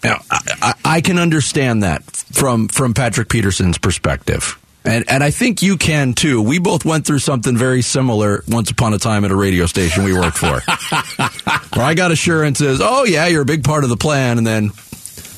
[0.06, 4.56] Now, I, I, can understand that from from Patrick Peterson's perspective.
[4.84, 6.40] And, and I think you can too.
[6.40, 10.04] We both went through something very similar once upon a time at a radio station
[10.04, 10.60] we worked for.
[11.76, 14.38] where I got assurances, oh, yeah, you're a big part of the plan.
[14.38, 14.70] And then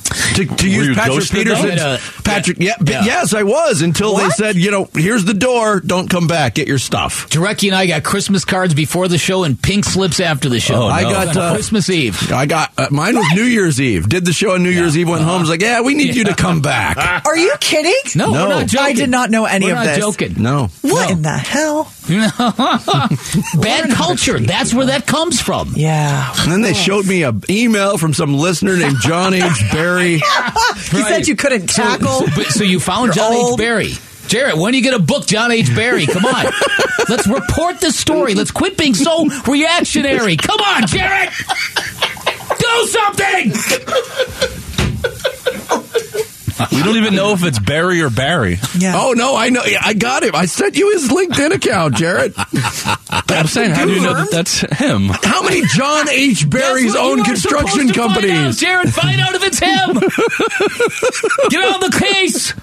[0.09, 1.29] to, to Were use you Patrick?
[1.31, 3.05] Peterson, Uh, Patrick, yeah, yeah.
[3.05, 5.81] yes, I was until they said, you know, here's the door.
[5.81, 6.55] Don't come back.
[6.55, 7.29] Get your stuff.
[7.31, 10.83] Jurecki and I got Christmas cards before the show and pink slips after the show.
[10.83, 12.33] Oh, I got uh, Christmas Eve.
[12.33, 14.09] I got uh, mine was New Year's Eve.
[14.09, 15.09] Did the show on New Year's Eve.
[15.09, 15.41] Went home.
[15.41, 17.25] Was like, yeah, we need you to come back.
[17.27, 17.95] Are you kidding?
[18.17, 18.43] No, No.
[18.45, 18.87] we're not joking.
[18.87, 19.99] I did not know any We're of not this.
[19.99, 20.35] joking.
[20.43, 20.69] No.
[20.83, 21.13] What No.
[21.17, 21.93] in the hell?
[23.61, 24.39] Bad culture.
[24.39, 25.73] That's where that comes from.
[25.77, 26.33] Yeah.
[26.39, 29.43] And then they showed me a email from some listener named John H.
[29.73, 29.98] Barry.
[30.07, 30.21] You
[31.05, 32.23] said you couldn't tackle.
[32.35, 33.61] But- so you found John old.
[33.61, 33.65] H.
[33.65, 33.93] Barry.
[34.29, 35.75] Jared, when are you going to book John H.
[35.75, 36.07] Barry?
[36.07, 36.47] Come on.
[37.09, 38.35] Let's report the story.
[38.35, 40.37] Let's quit being so reactionary.
[40.37, 41.31] Come on, Jared.
[42.59, 44.58] Do something.
[46.73, 48.59] We don't even know if it's Barry or Barry.
[48.77, 48.95] Yeah.
[48.97, 49.63] Oh no, I know.
[49.81, 50.35] I got him.
[50.35, 52.35] I sent you his LinkedIn account, Jared.
[53.29, 55.09] I'm saying, how do you know that that's him?
[55.09, 56.49] How many John H.
[56.49, 58.61] Barry's own construction supposed to find out, companies?
[58.61, 59.95] Jared, find out if it's him.
[61.51, 62.55] Get on the case.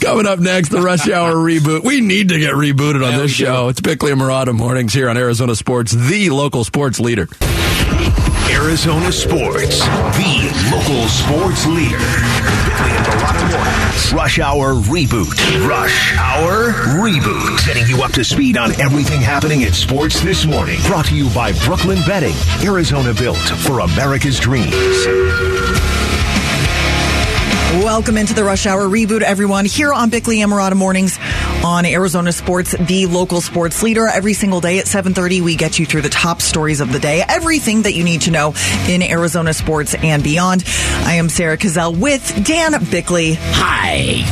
[0.00, 1.84] Coming up next, the Rush Hour reboot.
[1.84, 3.44] We need to get rebooted on Yeah, this we do.
[3.44, 3.68] show.
[3.68, 7.28] It's Bickley and Marotta mornings here on Arizona Sports, the local sports leader.
[8.50, 11.96] Arizona Sports, the local sports leader.
[11.98, 14.12] Bickley and Marotta Mornings.
[14.12, 15.68] Rush Hour Reboot.
[15.68, 17.64] Rush Hour Reboot.
[17.66, 20.80] Getting you up to speed on everything happening in sports this morning.
[20.86, 22.34] Brought to you by Brooklyn Betting.
[22.66, 24.74] Arizona built for America's dreams.
[27.82, 29.64] Welcome into the Rush Hour reboot, everyone.
[29.64, 31.18] Here on Bickley and Marotta Mornings
[31.64, 34.06] on Arizona Sports, the local sports leader.
[34.06, 37.24] Every single day at 7.30, we get you through the top stories of the day.
[37.28, 38.54] Everything that you need to know
[38.86, 40.62] in Arizona sports and beyond.
[41.02, 43.34] I am Sarah Cazell with Dan Bickley.
[43.40, 44.22] Hi.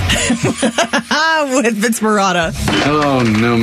[1.57, 2.55] with Vince Marotta.
[2.87, 3.57] Oh, no.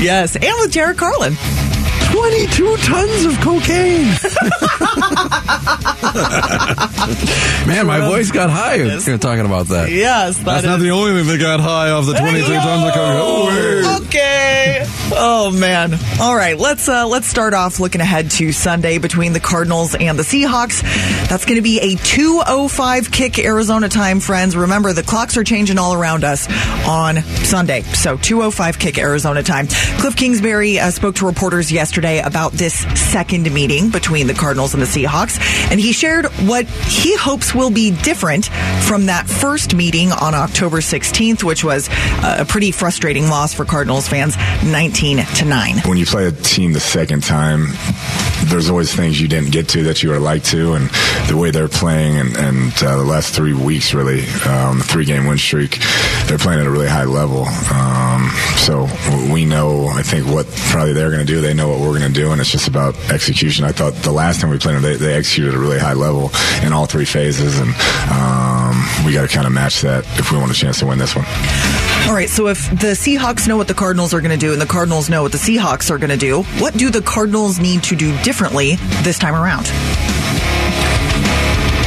[0.00, 0.36] Yes.
[0.36, 1.34] And with Jared Carlin.
[2.24, 4.06] 22 tons of cocaine.
[7.66, 9.90] Man, my voice got high You're talking about that.
[9.90, 10.38] Yes.
[10.38, 14.06] that That's not the only thing that got high off the 22 tons of cocaine.
[14.06, 14.86] Okay.
[15.16, 15.94] Oh man.
[16.20, 16.58] All right.
[16.58, 20.82] Let's uh, let's start off looking ahead to Sunday between the Cardinals and the Seahawks.
[21.28, 24.56] That's going to be a 2:05 kick Arizona time, friends.
[24.56, 26.48] Remember the clocks are changing all around us
[26.86, 27.82] on Sunday.
[27.82, 29.66] So 2:05 kick Arizona time.
[29.66, 34.82] Cliff Kingsbury uh, spoke to reporters yesterday about this second meeting between the Cardinals and
[34.82, 35.38] the Seahawks,
[35.70, 38.46] and he shared what he hopes will be different
[38.86, 41.88] from that first meeting on October 16th, which was
[42.22, 45.76] a pretty frustrating loss for Cardinals fans, 19 to 9.
[45.86, 47.66] When you play a team the second time,
[48.46, 50.90] there's always things you didn't get to that you would like to, and
[51.28, 55.04] the way they're playing, and, and uh, the last three weeks, really, um, the three
[55.04, 55.78] game win streak,
[56.26, 57.44] they're playing at a really high level.
[57.72, 58.88] Um, so
[59.32, 61.40] we know, I think, what probably they're going to do.
[61.40, 63.64] They know what we're going do, and it's just about execution.
[63.64, 65.94] I thought the last time we played them, they, they executed at a really high
[65.94, 66.30] level
[66.62, 67.70] in all three phases, and
[68.10, 70.98] um, we got to kind of match that if we want a chance to win
[70.98, 71.24] this one.
[72.06, 74.60] All right, so if the Seahawks know what the Cardinals are going to do and
[74.60, 77.82] the Cardinals know what the Seahawks are going to do, what do the Cardinals need
[77.84, 79.64] to do differently this time around?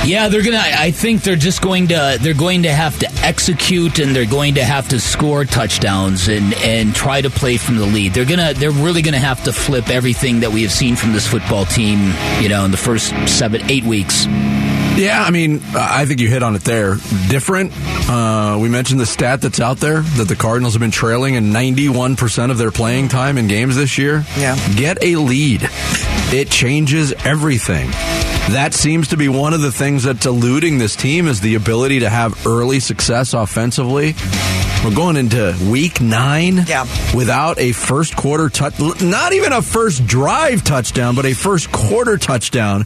[0.08, 0.58] Yeah, they're gonna.
[0.63, 2.17] I think they're just going to.
[2.22, 6.54] They're going to have to execute, and they're going to have to score touchdowns and
[6.56, 8.13] and try to play from the lead.
[8.13, 8.54] They're gonna.
[8.54, 12.13] They're really gonna have to flip everything that we have seen from this football team.
[12.41, 14.26] You know, in the first seven, eight weeks.
[14.98, 16.96] Yeah, I mean, I think you hit on it there.
[17.30, 17.72] Different.
[18.10, 21.52] Uh, we mentioned the stat that's out there that the Cardinals have been trailing in
[21.52, 24.26] 91% of their playing time in games this year.
[24.38, 24.58] Yeah.
[24.76, 25.70] Get a lead.
[26.34, 27.91] It changes everything.
[28.51, 31.99] That seems to be one of the things that's eluding this team is the ability
[31.99, 34.15] to have early success offensively.
[34.86, 36.86] We're going into week nine Yeah.
[37.13, 42.17] without a first quarter touch, not even a first drive touchdown, but a first quarter
[42.17, 42.86] touchdown.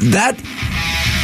[0.00, 0.36] That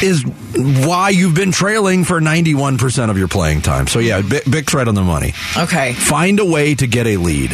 [0.03, 0.23] is
[0.57, 3.87] why you've been trailing for 91% of your playing time.
[3.87, 5.33] So, yeah, Bic- Bick's right on the money.
[5.57, 5.93] Okay.
[5.93, 7.53] Find a way to get a lead.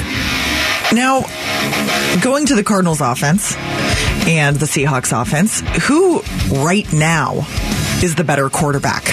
[0.93, 1.21] Now,
[2.21, 3.55] going to the Cardinals offense
[4.27, 6.21] and the Seahawks offense, who
[6.65, 7.47] right now
[8.03, 9.05] is the better quarterback?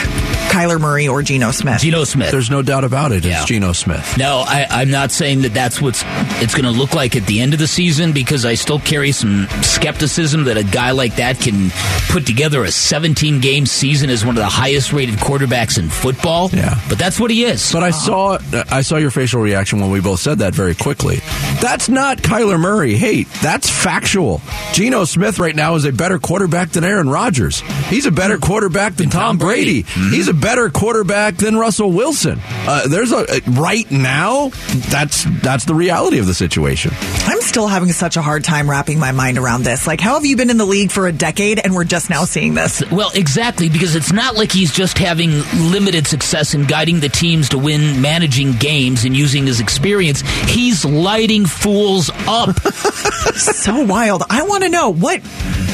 [0.58, 1.82] Kyler Murray or Geno Smith.
[1.82, 2.32] Geno Smith.
[2.32, 3.18] There's no doubt about it.
[3.18, 3.46] It's Yeah.
[3.46, 4.18] Geno Smith.
[4.18, 6.02] No, I, I'm not saying that that's what's
[6.42, 9.12] it's going to look like at the end of the season because I still carry
[9.12, 11.70] some skepticism that a guy like that can
[12.10, 16.50] put together a 17 game season as one of the highest rated quarterbacks in football.
[16.52, 16.80] Yeah.
[16.90, 17.72] but that's what he is.
[17.72, 18.40] But I saw
[18.72, 21.18] I saw your facial reaction when we both said that very quickly.
[21.62, 23.28] That's not Kyler Murray hate.
[23.44, 24.42] That's factual.
[24.74, 27.60] Geno Smith right now is a better quarterback than Aaron Rodgers.
[27.90, 29.58] He's a better quarterback than Tom, Tom Brady.
[29.58, 29.84] Brady.
[29.84, 30.14] Mm-hmm.
[30.14, 32.40] He's a better quarterback than Russell Wilson.
[32.46, 34.48] Uh, there's a right now.
[34.90, 36.92] That's that's the reality of the situation.
[37.26, 39.86] I'm still having such a hard time wrapping my mind around this.
[39.86, 42.24] Like, how have you been in the league for a decade and we're just now
[42.24, 42.82] seeing this?
[42.90, 45.32] Well, exactly, because it's not like he's just having
[45.70, 50.22] limited success in guiding the teams to win, managing games, and using his experience.
[50.50, 52.58] He's lighting fools up.
[53.36, 54.24] so wild.
[54.30, 55.22] I want to know what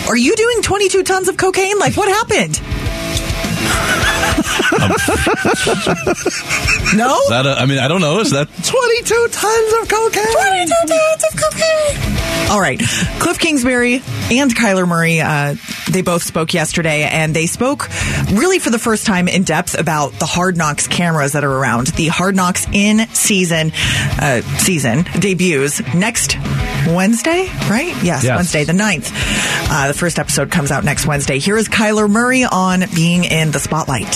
[0.08, 1.78] are you doing 22 tons of cocaine?
[1.78, 2.60] Like, what happened?
[6.96, 7.20] no?
[7.20, 8.20] Is that a, I mean, I don't know.
[8.20, 10.34] Is that 22 tons of cocaine.
[10.34, 12.13] 22 tons of cocaine.
[12.50, 12.80] All right.
[13.20, 13.96] Cliff Kingsbury
[14.32, 15.56] and Kyler Murray, uh,
[15.90, 17.90] they both spoke yesterday, and they spoke
[18.32, 21.88] really for the first time in depth about the Hard Knocks cameras that are around.
[21.88, 23.72] The Hard Knocks in season
[24.20, 26.38] uh, season debuts next
[26.88, 27.96] Wednesday, right?
[28.04, 28.36] Yes, Yes.
[28.36, 29.10] Wednesday the 9th.
[29.72, 31.40] Uh, the first episode comes out next Wednesday.
[31.40, 34.14] Here is Kyler Murray on being in the spotlight.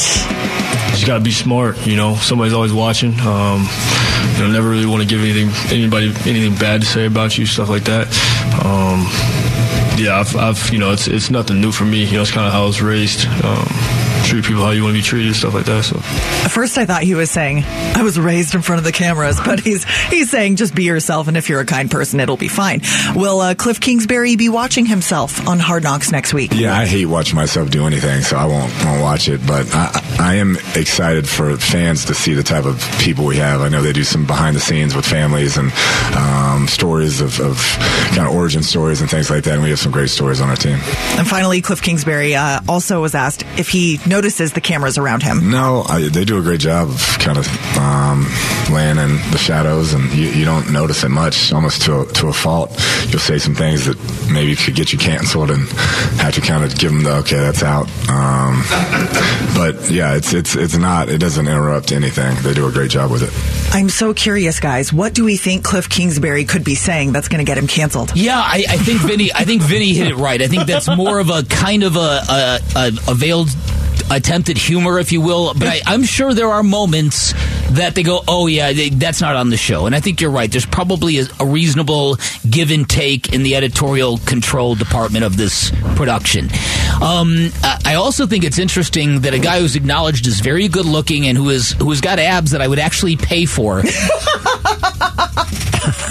[0.97, 1.86] Just gotta be smart.
[1.86, 3.13] You know, somebody's always watching.
[3.19, 3.67] Um,
[4.33, 7.45] you know, never really want to give anything anybody anything bad to say about you,
[7.45, 8.07] stuff like that.
[8.65, 9.05] Um,
[10.01, 12.03] yeah, I've, I've you know, it's it's nothing new for me.
[12.03, 13.27] You know, it's kind of how I was raised.
[13.43, 13.67] Um,
[14.23, 15.84] treat people how you want to be treated, stuff like that.
[15.84, 15.97] So.
[15.97, 19.39] At first, I thought he was saying I was raised in front of the cameras,
[19.45, 22.47] but he's he's saying just be yourself, and if you're a kind person, it'll be
[22.47, 22.82] fine.
[23.15, 26.51] Will uh, Cliff Kingsbury be watching himself on Hard Knocks next week?
[26.53, 29.45] Yeah, I hate watching myself do anything, so I won't won't watch it.
[29.45, 33.62] But I, I am excited for fans to see the type of people we have.
[33.62, 35.71] I know they do some behind the scenes with families and
[36.15, 37.58] um, stories of, of
[38.15, 39.53] kind of origin stories and things like that.
[39.53, 40.80] And we have some great stories on our team.
[41.17, 45.50] And finally, Cliff Kingsbury uh, also was asked if he notices the cameras around him.
[45.50, 48.26] No, I, they do a great job of kind of um,
[48.72, 52.28] laying in the shadows, and you, you don't notice it much, almost to a, to
[52.28, 52.72] a fault.
[53.10, 53.98] You'll say some things that
[54.32, 55.67] maybe could get you canceled, and
[56.20, 57.88] have to kind of give them the okay, that's out.
[58.10, 58.63] Um,
[59.56, 61.10] but yeah, it's it's it's not.
[61.10, 62.36] It doesn't interrupt anything.
[62.41, 63.76] They do a great job with it.
[63.76, 64.93] I'm so curious, guys.
[64.93, 68.15] What do we think Cliff Kingsbury could be saying that's going to get him canceled?
[68.15, 69.32] Yeah, I, I think Vinny.
[69.34, 70.41] I think Vinny hit it right.
[70.41, 73.50] I think that's more of a kind of a a, a, a veiled
[74.12, 75.54] attempt at humor, if you will.
[75.54, 77.34] But I, I'm sure there are moments
[77.72, 80.32] that they go, "Oh yeah, they, that's not on the show." And I think you're
[80.32, 80.52] right.
[80.52, 82.17] There's probably a, a reasonable
[82.50, 86.50] give and take in the editorial control department of this production.
[87.02, 90.86] Um, I I also think it's interesting that a guy who's acknowledged as very good
[90.86, 93.82] looking and who is who has got abs that I would actually pay for.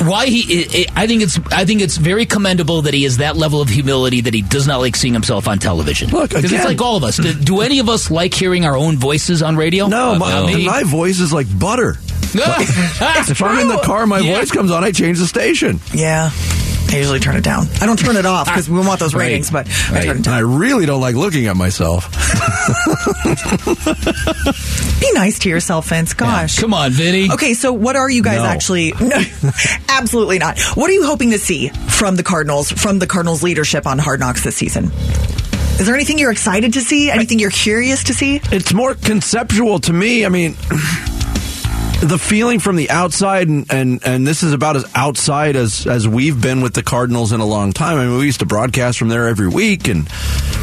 [0.07, 3.19] why he it, it, I think it's I think it's very commendable that he has
[3.19, 6.11] that level of humility that he does not like seeing himself on television.
[6.11, 7.17] Look, because it's like all of us.
[7.17, 9.87] Do, do any of us like hearing our own voices on radio?
[9.89, 11.97] No, Uh, my, not my voice is like butter.
[12.39, 14.39] If I'm in the car, my Yeah.
[14.39, 15.81] voice comes on, I change the station.
[15.95, 16.31] Yeah.
[16.88, 17.66] I usually turn it down.
[17.81, 19.27] I don't turn it off ah, because we want those Right.
[19.27, 20.35] ratings, but I turn it down.
[20.35, 22.11] I really don't like looking at myself.
[25.01, 26.14] Be nice to yourself, Vince.
[26.14, 26.59] Gosh.
[26.59, 27.31] Come on, Vinny.
[27.31, 28.44] Okay, so what are you guys No.
[28.44, 28.92] actually?
[29.01, 29.18] No,
[29.88, 30.59] absolutely not.
[30.75, 34.20] What are you hoping to see from the Cardinals, from the Cardinals leadership on Hard
[34.20, 34.90] Knocks this season?
[35.79, 37.11] Is there anything you're excited to see?
[37.11, 38.40] Anything you're curious to see?
[38.51, 40.25] It's more conceptual to me.
[40.25, 40.57] I mean,
[42.01, 46.07] the feeling from the outside, and, and, and this is about as outside as, as
[46.07, 47.99] we've been with the Cardinals in a long time.
[47.99, 50.07] I mean, we used to broadcast from there every week, and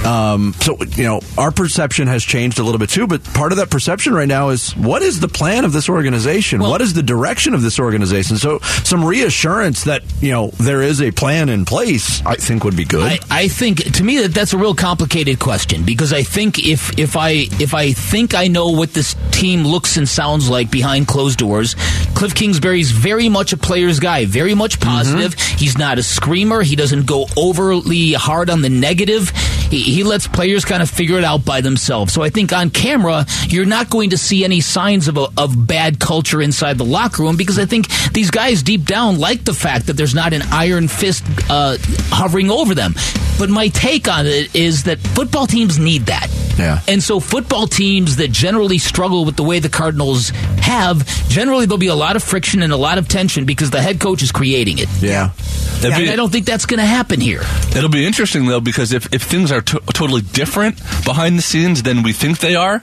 [0.05, 3.07] um, so you know our perception has changed a little bit too.
[3.07, 6.61] But part of that perception right now is what is the plan of this organization?
[6.61, 8.37] what is the direction of this organization?
[8.37, 12.75] So some reassurance that you know there is a plan in place, I think would
[12.77, 13.03] be good.
[13.03, 16.97] I, I think to me that that's a real complicated question because I think if
[16.97, 21.07] if I if I think I know what this team looks and sounds like behind
[21.07, 21.75] closed doors,
[22.15, 25.33] Cliff Kingsbury's very much a player's guy, very much positive.
[25.33, 26.61] He's not a screamer.
[26.61, 29.31] He doesn't go overly hard on the negative.
[29.69, 32.13] He, he lets players kind of figure it out by themselves.
[32.13, 35.67] So I think on camera you're not going to see any signs of a, of
[35.67, 39.54] bad culture inside the locker room because I think these guys deep down like the
[39.54, 41.78] fact that there's not an iron fist uh,
[42.10, 42.95] hovering over them.
[43.39, 46.28] But my take on it is that football teams need that.
[46.57, 46.81] Yeah.
[46.87, 50.29] And so football teams that generally struggle with the way the Cardinals
[50.61, 53.81] have, generally there'll be a lot of friction and a lot of tension because the
[53.81, 54.89] head coach is creating it.
[55.01, 55.31] yeah.
[55.79, 57.41] It'd be- I don't think that's going to happen here.
[57.75, 61.83] It'll be interesting though because if, if things are to- totally different behind the scenes
[61.83, 62.81] than we think they are,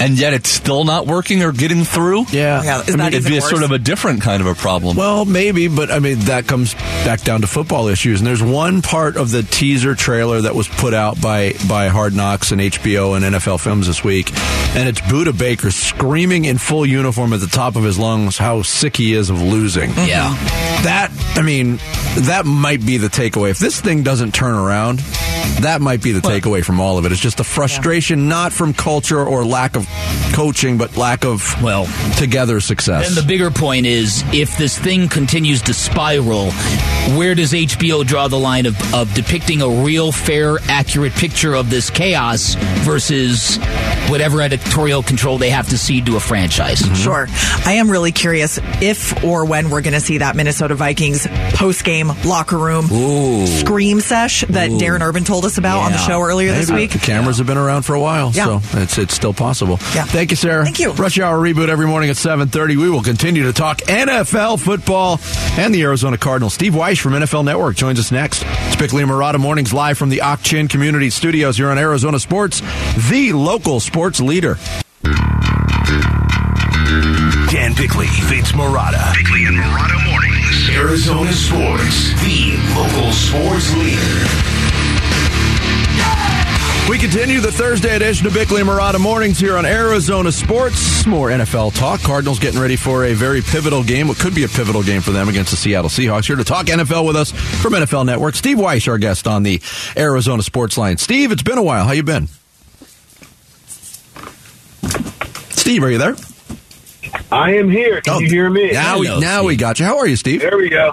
[0.00, 2.26] and yet it's still not working or getting through.
[2.30, 4.96] Yeah, Yeah, I mean, it'd be a sort of a different kind of a problem.
[4.96, 8.20] Well, maybe, but I mean that comes back down to football issues.
[8.20, 12.14] And there's one part of the teaser trailer that was put out by by Hard
[12.14, 14.30] Knocks and HBO and NFL Films this week,
[14.76, 18.62] and it's Budda Baker screaming in full uniform at the top of his lungs how
[18.62, 19.90] sick he is of losing.
[19.90, 20.34] Yeah.
[20.84, 21.78] That I mean,
[22.26, 23.50] that might be the takeaway.
[23.50, 25.02] If this thing doesn't turn around,
[25.62, 27.12] that might be the takeaway from all of it.
[27.12, 29.86] It's just a frustration, not from culture or lack of
[30.32, 33.08] coaching, but lack of Well, together success.
[33.08, 36.50] And the bigger point is if this thing continues to spiral,
[37.16, 41.70] where does HBO draw the line of, of depicting a real, fair, accurate picture of
[41.70, 43.56] this chaos versus
[44.08, 46.80] whatever editorial control they have to cede to a franchise?
[46.80, 46.94] Mm-hmm.
[46.94, 47.26] Sure.
[47.64, 51.84] I am really curious if or when we're going to see that Minnesota Vikings post
[51.84, 52.86] game locker room
[53.46, 56.90] scream sesh that Darren Urban told us about on the show earlier this week.
[56.92, 58.60] The cameras have been around for a while, Yeah.
[58.60, 59.78] so it's it's still possible.
[59.94, 60.04] Yeah.
[60.04, 60.64] Thank you, Sarah.
[60.64, 60.92] Thank you.
[60.92, 62.76] Rush Hour Reboot every morning at 7.30.
[62.76, 65.20] We will continue to talk NFL football
[65.58, 66.54] and the Arizona Cardinals.
[66.54, 68.42] Steve Wyche from NFL Network joins us next.
[68.46, 72.62] It's Bickley and Marotta Mornings live from the Ak-Chin Community Studios here on Arizona Sports,
[73.10, 74.56] the local sports leader.
[77.50, 79.12] Dan Bickley, Vince Marotta.
[79.14, 80.68] Bickley and Marotta mornings.
[80.70, 84.27] Arizona Sports, the local sports leader.
[87.08, 91.06] We continue the Thursday edition of Bickley and Marotta Mornings here on Arizona Sports.
[91.06, 92.02] More NFL talk.
[92.02, 94.08] Cardinals getting ready for a very pivotal game.
[94.08, 96.26] What could be a pivotal game for them against the Seattle Seahawks.
[96.26, 98.34] Here to talk NFL with us from NFL Network.
[98.34, 99.62] Steve Wyche, our guest on the
[99.96, 100.98] Arizona Sports Line.
[100.98, 101.86] Steve, it's been a while.
[101.86, 102.28] How you been?
[105.48, 106.14] Steve, are you there?
[107.32, 108.02] I am here.
[108.02, 108.72] Can oh, you hear me?
[108.72, 109.86] Now, we, Hello, now we got you.
[109.86, 110.42] How are you, Steve?
[110.42, 110.92] There we go.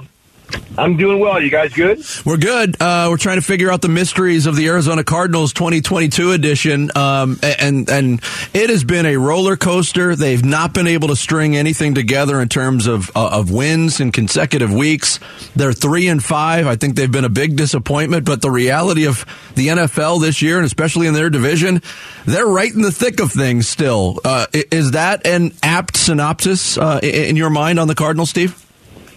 [0.77, 1.41] I'm doing well.
[1.41, 2.03] You guys good?
[2.25, 2.81] We're good.
[2.81, 7.39] Uh, we're trying to figure out the mysteries of the Arizona Cardinals 2022 edition, um,
[7.41, 8.21] and and
[8.53, 10.15] it has been a roller coaster.
[10.15, 14.11] They've not been able to string anything together in terms of uh, of wins in
[14.11, 15.19] consecutive weeks.
[15.55, 16.67] They're three and five.
[16.67, 18.25] I think they've been a big disappointment.
[18.25, 21.81] But the reality of the NFL this year, and especially in their division,
[22.25, 24.19] they're right in the thick of things still.
[24.25, 28.64] Uh, is that an apt synopsis uh, in your mind on the Cardinals, Steve?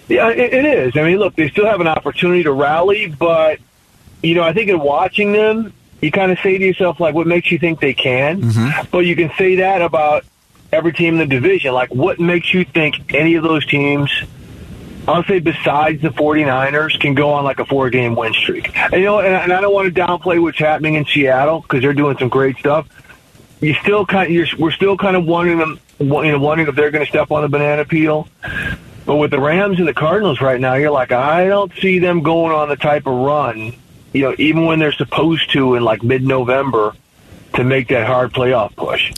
[0.08, 0.96] Yeah, it, it is.
[0.96, 3.60] I mean, look, they still have an opportunity to rally, but
[4.22, 7.26] you know, I think in watching them, you kind of say to yourself, like, what
[7.26, 8.42] makes you think they can?
[8.42, 8.88] Mm-hmm.
[8.90, 10.24] But you can say that about
[10.72, 11.74] every team in the division.
[11.74, 14.10] Like, what makes you think any of those teams?
[15.06, 18.76] I'll say besides the 49ers can go on like a four game win streak.
[18.76, 21.80] And, you know, and, and I don't want to downplay what's happening in Seattle because
[21.80, 22.86] they're doing some great stuff.
[23.60, 26.74] You still kind of, you're, we're still kind of wondering them, you know, wondering if
[26.74, 28.28] they're going to step on the banana peel.
[29.08, 32.20] But with the Rams and the Cardinals right now, you're like, I don't see them
[32.20, 33.72] going on the type of run,
[34.12, 36.94] you know, even when they're supposed to in like mid November
[37.54, 39.10] to make that hard playoff push.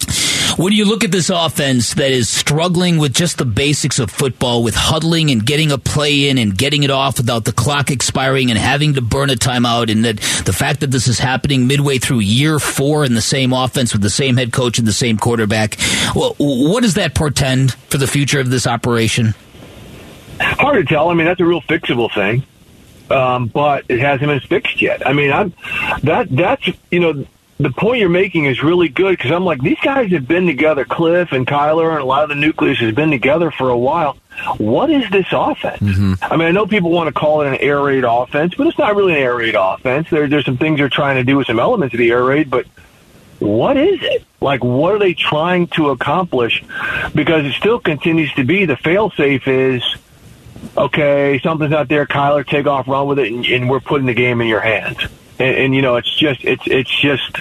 [0.57, 4.63] When you look at this offense that is struggling with just the basics of football,
[4.63, 8.49] with huddling and getting a play in and getting it off without the clock expiring
[8.51, 11.99] and having to burn a timeout, and that the fact that this is happening midway
[11.99, 15.17] through year four in the same offense with the same head coach and the same
[15.17, 15.79] quarterback,
[16.15, 19.35] well, what does that portend for the future of this operation?
[20.41, 21.09] Hard to tell.
[21.09, 22.43] I mean, that's a real fixable thing,
[23.11, 25.07] um, but it hasn't been fixed yet.
[25.07, 25.53] I mean, I'm
[26.03, 27.27] that that's you know
[27.59, 30.85] the point you're making is really good because I'm like these guys have been together.
[30.87, 34.17] Cliff and Kyler and a lot of the nucleus has been together for a while.
[34.57, 35.83] What is this offense?
[36.23, 38.79] I mean, I know people want to call it an air raid offense, but it's
[38.79, 40.09] not really an air raid offense.
[40.09, 42.49] There, there's some things they're trying to do with some elements of the air raid,
[42.49, 42.67] but
[43.41, 44.25] what is it?
[44.41, 46.63] Like, what are they trying to accomplish?
[47.15, 49.83] Because it still continues to be the fail-safe is,
[50.77, 54.15] okay, something's out there, Kyler, take off, run with it, and, and we're putting the
[54.15, 54.99] game in your hands.
[55.39, 57.39] And, and you know, it's just, it's, it's just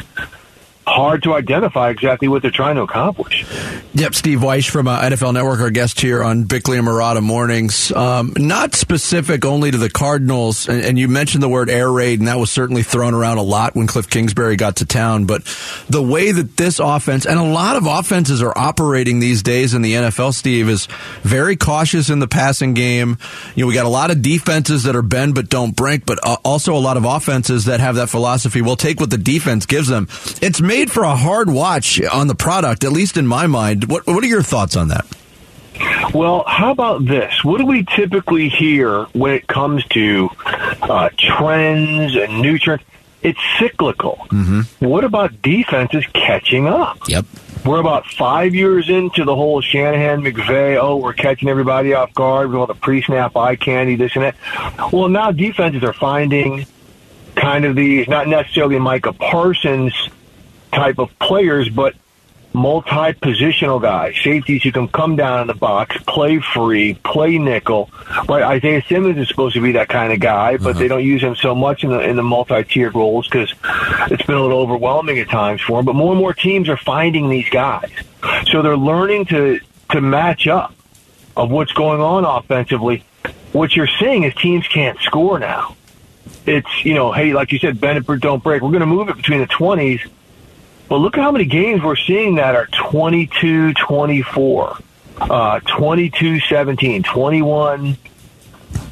[0.89, 3.45] hard to identify exactly what they're trying to accomplish.
[3.93, 7.91] Yep, Steve Wyche from uh, NFL Network, our guest here on Bickley and Marotta Mornings.
[7.91, 12.19] Um, not specific only to the Cardinals, and, and you mentioned the word air raid,
[12.19, 15.25] and that was certainly thrown around a lot when Cliff Kingsbury got to town.
[15.25, 15.43] But
[15.89, 19.81] the way that this offense, and a lot of offenses are operating these days in
[19.81, 20.87] the NFL, Steve, is
[21.21, 23.17] very cautious in the passing game.
[23.55, 26.19] You know, we got a lot of defenses that are bend but don't break, but
[26.23, 28.61] uh, also a lot of offenses that have that philosophy.
[28.61, 30.07] We'll take what the defense gives them.
[30.41, 33.89] It's made for a hard watch on the product, at least in my mind.
[33.89, 35.05] What, what are your thoughts on that?
[36.13, 37.43] Well, how about this?
[37.43, 42.83] What do we typically hear when it comes to uh, trends and new trends?
[43.21, 44.27] It's cyclical.
[44.79, 46.99] What about defenses catching up?
[47.07, 47.25] Yep.
[47.65, 50.81] We're about five years into the whole Shanahan McVay.
[50.81, 54.35] Oh, we're catching everybody off guard with all the pre-snap eye candy, this and that.
[54.93, 56.65] Well, now defenses are finding
[57.35, 59.93] kind of these not necessarily Micah Parsons
[60.71, 61.95] type of players, but
[62.53, 67.89] multi-positional guys, safeties who can come down in the box, play free, play nickel.
[68.27, 70.79] Right, Isaiah Simmons is supposed to be that kind of guy, but mm-hmm.
[70.79, 73.53] they don't use him so much in the in the multi-tiered roles because
[74.11, 75.85] it's been a little overwhelming at times for him.
[75.85, 77.91] But more and more teams are finding these guys,
[78.51, 79.59] so they're learning to
[79.91, 80.73] to match up
[81.37, 83.03] of what's going on offensively.
[83.51, 85.75] What you're seeing is teams can't score now.
[86.45, 88.61] It's you know, hey, like you said, Bennett don't break.
[88.61, 90.07] We're going to move it between the 20s.
[90.89, 94.77] But look at how many games we're seeing that are 22 24,
[95.21, 97.97] uh, 22 17, 21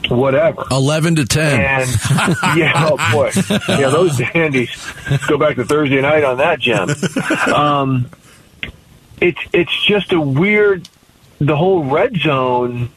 [0.09, 0.63] whatever.
[0.71, 1.59] 11 to 10.
[1.59, 1.89] And
[2.57, 3.31] yeah, oh boy.
[3.67, 4.69] Yeah, those dandies
[5.27, 6.89] go back to Thursday night on that gem.
[7.53, 8.09] Um,
[9.19, 10.87] it's, it's just a weird,
[11.39, 12.89] the whole red zone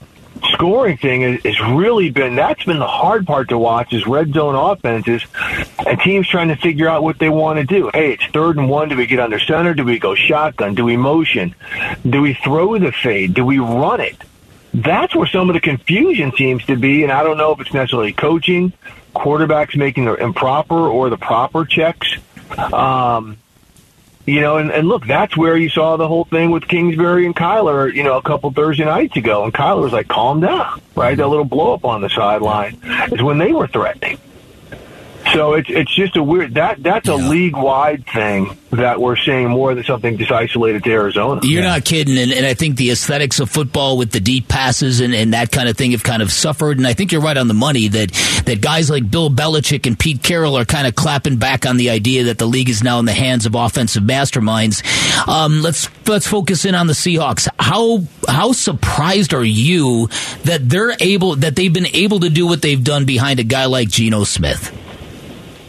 [0.53, 4.55] scoring thing has really been that's been the hard part to watch is red zone
[4.55, 5.23] offenses
[5.87, 7.91] and teams trying to figure out what they want to do.
[7.93, 8.89] Hey, it's third and one.
[8.89, 9.75] Do we get under center?
[9.75, 10.75] Do we go shotgun?
[10.75, 11.55] Do we motion?
[12.09, 13.35] Do we throw the fade?
[13.35, 14.17] Do we run it?
[14.73, 17.75] That's where some of the confusion seems to be, and I don't know if it's
[17.75, 18.73] necessarily coaching,
[19.15, 22.17] quarterbacks making the improper or the proper checks.
[22.73, 23.39] Um,
[24.31, 27.35] you know, and, and look, that's where you saw the whole thing with Kingsbury and
[27.35, 29.45] Kyler, you know, a couple Thursday nights ago.
[29.45, 31.17] And Kyler was like, calm down, right?
[31.17, 31.31] That mm-hmm.
[31.31, 32.79] little blow up on the sideline
[33.11, 34.19] is when they were threatening.
[35.33, 39.49] So it's it's just a weird that that's a league wide thing that we're seeing
[39.49, 41.41] more than something just isolated to Arizona.
[41.43, 45.01] You're not kidding, and, and I think the aesthetics of football with the deep passes
[45.01, 46.79] and, and that kind of thing have kind of suffered.
[46.79, 48.13] And I think you're right on the money that
[48.47, 51.91] that guys like Bill Belichick and Pete Carroll are kind of clapping back on the
[51.91, 54.83] idea that the league is now in the hands of offensive masterminds.
[55.29, 57.49] Um, let's let's focus in on the Seahawks.
[57.59, 60.09] How how surprised are you
[60.45, 63.67] that they're able that they've been able to do what they've done behind a guy
[63.67, 64.77] like Geno Smith?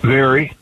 [0.01, 0.53] Very,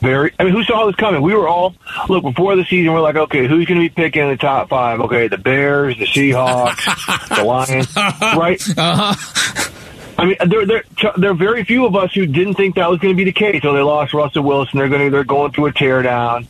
[0.00, 0.32] very.
[0.38, 1.22] I mean, who saw this coming?
[1.22, 1.74] We were all
[2.08, 2.92] look before the season.
[2.92, 5.00] We're like, okay, who's going to be picking in the top five?
[5.00, 8.78] Okay, the Bears, the Seahawks, the Lions, right?
[8.78, 9.76] Uh-huh.
[10.18, 10.84] I mean, there, there,
[11.16, 13.32] there are very few of us who didn't think that was going to be the
[13.32, 13.62] case.
[13.62, 14.78] So they lost Russell Wilson.
[14.78, 16.46] They're going to, they're going through a teardown,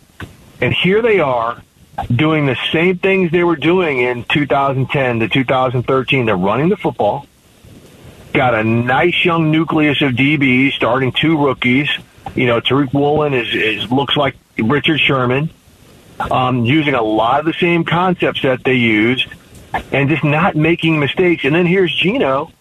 [0.60, 1.62] and here they are
[2.14, 6.26] doing the same things they were doing in 2010 to 2013.
[6.26, 7.26] They're running the football.
[8.32, 11.88] Got a nice young nucleus of DBs, starting two rookies.
[12.34, 15.50] You know, Tariq Woolen is, is looks like Richard Sherman,
[16.18, 19.26] um, using a lot of the same concepts that they used,
[19.92, 21.44] and just not making mistakes.
[21.44, 22.52] And then here's Geno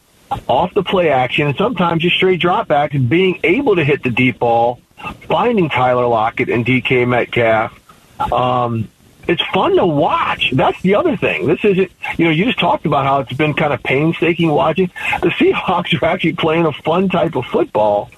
[0.47, 4.03] off the play action, and sometimes just straight drop dropbacks, and being able to hit
[4.03, 4.80] the deep ball,
[5.28, 7.74] finding Tyler Lockett and DK Metcalf.
[8.32, 8.89] Um,
[9.30, 10.52] it's fun to watch.
[10.54, 11.46] That's the other thing.
[11.46, 14.92] This isn't, you know, you just talked about how it's been kind of painstaking watching.
[15.22, 18.10] The Seahawks are actually playing a fun type of football.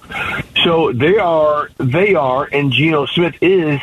[0.64, 3.78] So they are, they are, and Geno Smith is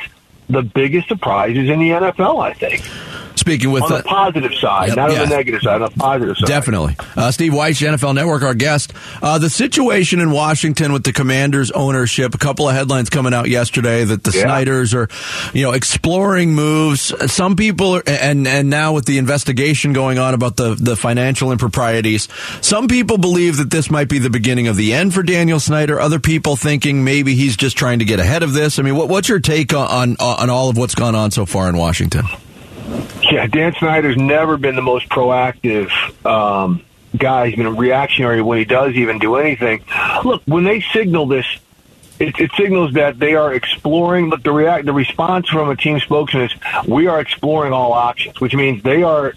[0.49, 2.81] the biggest surprises in the NFL, I think.
[3.49, 5.21] Speaking with on the uh, positive side, Yep, not yeah.
[5.23, 6.47] on the negative side, on the positive side.
[6.47, 6.95] Definitely.
[7.15, 8.93] Uh, Steve Wyche, NFL Network, our guest.
[9.21, 13.49] Uh, the situation in Washington with the Commanders' ownership, a couple of headlines coming out
[13.49, 14.43] yesterday that the Yeah.
[14.43, 15.07] Snyders are,
[15.53, 17.13] you know, exploring moves.
[17.31, 21.51] Some people, are, and, and now with the investigation going on about the, the financial
[21.51, 22.27] improprieties,
[22.61, 25.99] some people believe that this might be the beginning of the end for Daniel Snyder.
[25.99, 28.79] Other people thinking maybe he's just trying to get ahead of this.
[28.79, 31.45] I mean, what, what's your take on, on, on all of what's gone on so
[31.45, 32.25] far in Washington?
[33.21, 35.91] Yeah, Dan Snyder's never been the most proactive
[36.25, 36.83] um,
[37.15, 37.47] guy.
[37.47, 39.83] He's been a reactionary when he does even do anything.
[40.23, 41.45] Look, when they signal this,
[42.19, 44.29] it, it signals that they are exploring.
[44.29, 46.53] But the react, the response from a team spokesman is,
[46.87, 49.33] "We are exploring all options," which means they are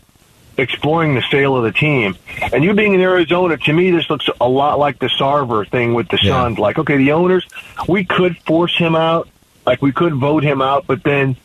[0.56, 2.16] exploring the sale of the team.
[2.52, 5.94] And you being in Arizona, to me, this looks a lot like the Sarver thing
[5.94, 6.58] with the Suns.
[6.58, 7.46] Like, okay, the owners,
[7.88, 9.28] we could force him out,
[9.64, 11.36] like we could vote him out, but then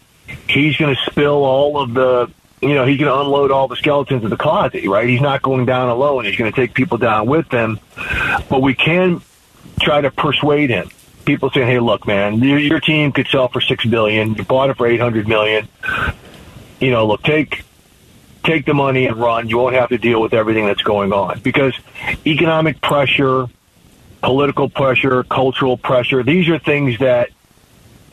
[0.48, 3.76] he's going to spill all of the, you know, he's going to unload all the
[3.76, 5.08] skeletons of the closet, right?
[5.08, 6.26] He's not going down alone.
[6.26, 7.80] He's going to take people down with him.
[8.50, 9.22] But we can
[9.80, 10.90] try to persuade him.
[11.26, 14.36] People saying, "Hey, look, man, your, your team could sell for six billion.
[14.36, 15.68] You bought it for eight hundred million.
[16.80, 17.66] You know, look, take
[18.46, 19.50] take the money and run.
[19.50, 21.74] You won't have to deal with everything that's going on because
[22.26, 23.48] economic pressure,
[24.22, 26.24] political pressure, cultural pressure.
[26.24, 27.30] These are things that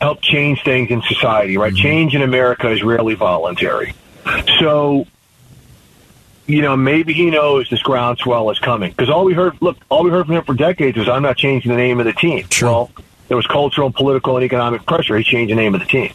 [0.01, 1.73] help change things in society, right?
[1.73, 1.81] Mm-hmm.
[1.81, 3.93] Change in America is rarely voluntary.
[4.59, 5.05] So,
[6.47, 10.03] you know, maybe he knows this groundswell is coming because all we heard, look, all
[10.03, 12.45] we heard from him for decades was, "I'm not changing the name of the team."
[12.61, 12.91] Well,
[13.27, 15.17] there was cultural, political, and economic pressure.
[15.17, 16.11] He changed the name of the team.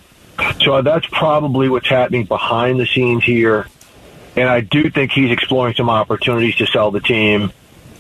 [0.63, 3.67] So that's probably what's happening behind the scenes here.
[4.37, 7.53] And I do think he's exploring some opportunities to sell the team.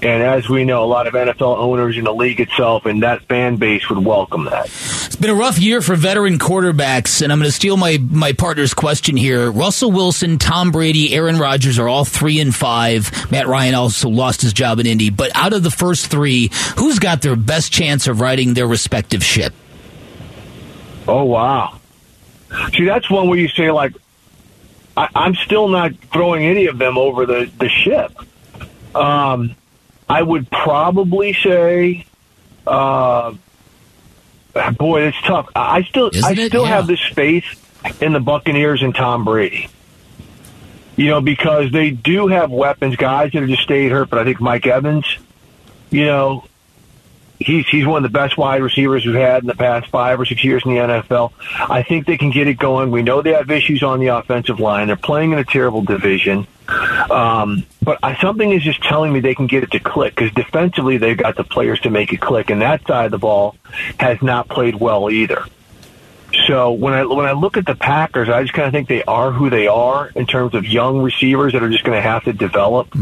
[0.02, 3.22] And as we know, a lot of NFL owners in the league itself and that
[3.24, 4.66] fan base would welcome that.
[4.66, 8.32] It's been a rough year for veteran quarterbacks, and I'm going to steal my, my
[8.32, 9.50] partner's question here.
[9.50, 13.10] Russell Wilson, Tom Brady, Aaron Rodgers are all three and five.
[13.30, 15.10] Matt Ryan also lost his job in Indy.
[15.10, 19.22] But out of the first three, who's got their best chance of riding their respective
[19.22, 19.52] ship?
[21.06, 21.78] Oh wow!
[22.74, 23.94] See, that's one where you say like,
[24.96, 28.12] I, I'm still not throwing any of them over the the ship.
[28.94, 29.56] Um,
[30.10, 32.04] I would probably say,
[32.66, 33.32] uh,
[34.76, 35.48] boy, it's tough.
[35.54, 36.68] I still, Isn't I still Yeah.
[36.76, 37.44] have this faith
[38.00, 39.68] in the Buccaneers and Tom Brady.
[40.96, 44.10] You know, because they do have weapons, guys that have just stayed hurt.
[44.10, 45.06] But I think Mike Evans,
[45.90, 46.44] you know,
[47.38, 50.26] he's he's one of the best wide receivers we've had in the past five or
[50.26, 51.32] six years in the NFL.
[51.70, 52.90] I think they can get it going.
[52.90, 54.88] We know they have issues on the offensive line.
[54.88, 56.46] They're playing in a terrible division,
[57.08, 60.32] um, but I, something is just telling me they can get it to click because
[60.32, 63.56] defensively they've got the players to make it click, and that side of the ball
[63.98, 65.44] has not played well either.
[66.46, 69.02] So when I when I look at the Packers, I just kind of think they
[69.04, 72.24] are who they are in terms of young receivers that are just going to have
[72.24, 72.94] to develop.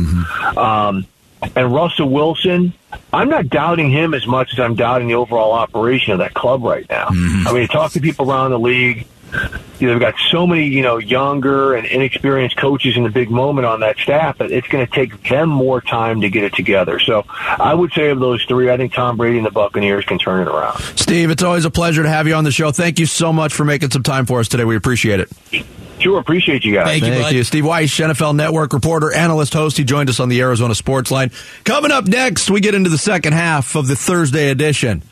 [0.57, 1.07] Um,
[1.55, 2.73] and Russell Wilson,
[3.13, 6.63] I'm not doubting him as much as I'm doubting the overall operation of that club
[6.65, 7.09] right now.
[7.47, 9.07] I mean, talk to people around the league.
[9.79, 13.31] You know, they've got so many, you know, younger and inexperienced coaches in the big
[13.31, 16.55] moment on that staff that it's going to take them more time to get it
[16.55, 16.99] together.
[16.99, 20.19] So I would say of those three, I think Tom Brady and the Buccaneers can
[20.19, 20.79] turn it around.
[20.97, 22.73] Steve, it's always a pleasure to have you on the show.
[22.73, 24.65] Thank you so much for making some time for us today.
[24.65, 25.31] We appreciate it.
[26.01, 27.01] Sure, appreciate you guys.
[27.01, 27.45] Thank you.
[27.45, 29.77] Steve Wyche, NFL Network reporter, analyst, host.
[29.77, 31.31] He joined us on the Arizona Sports Line.
[31.65, 35.03] Coming up next, we get into the second half of the Thursday edition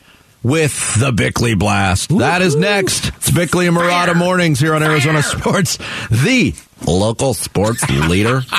[0.43, 2.15] with the Bickley Blast.
[2.17, 3.07] That is next.
[3.09, 5.77] It's Bickley and Marotta mornings here on Arizona Sports,
[6.09, 6.53] the
[6.85, 8.41] local sports leader.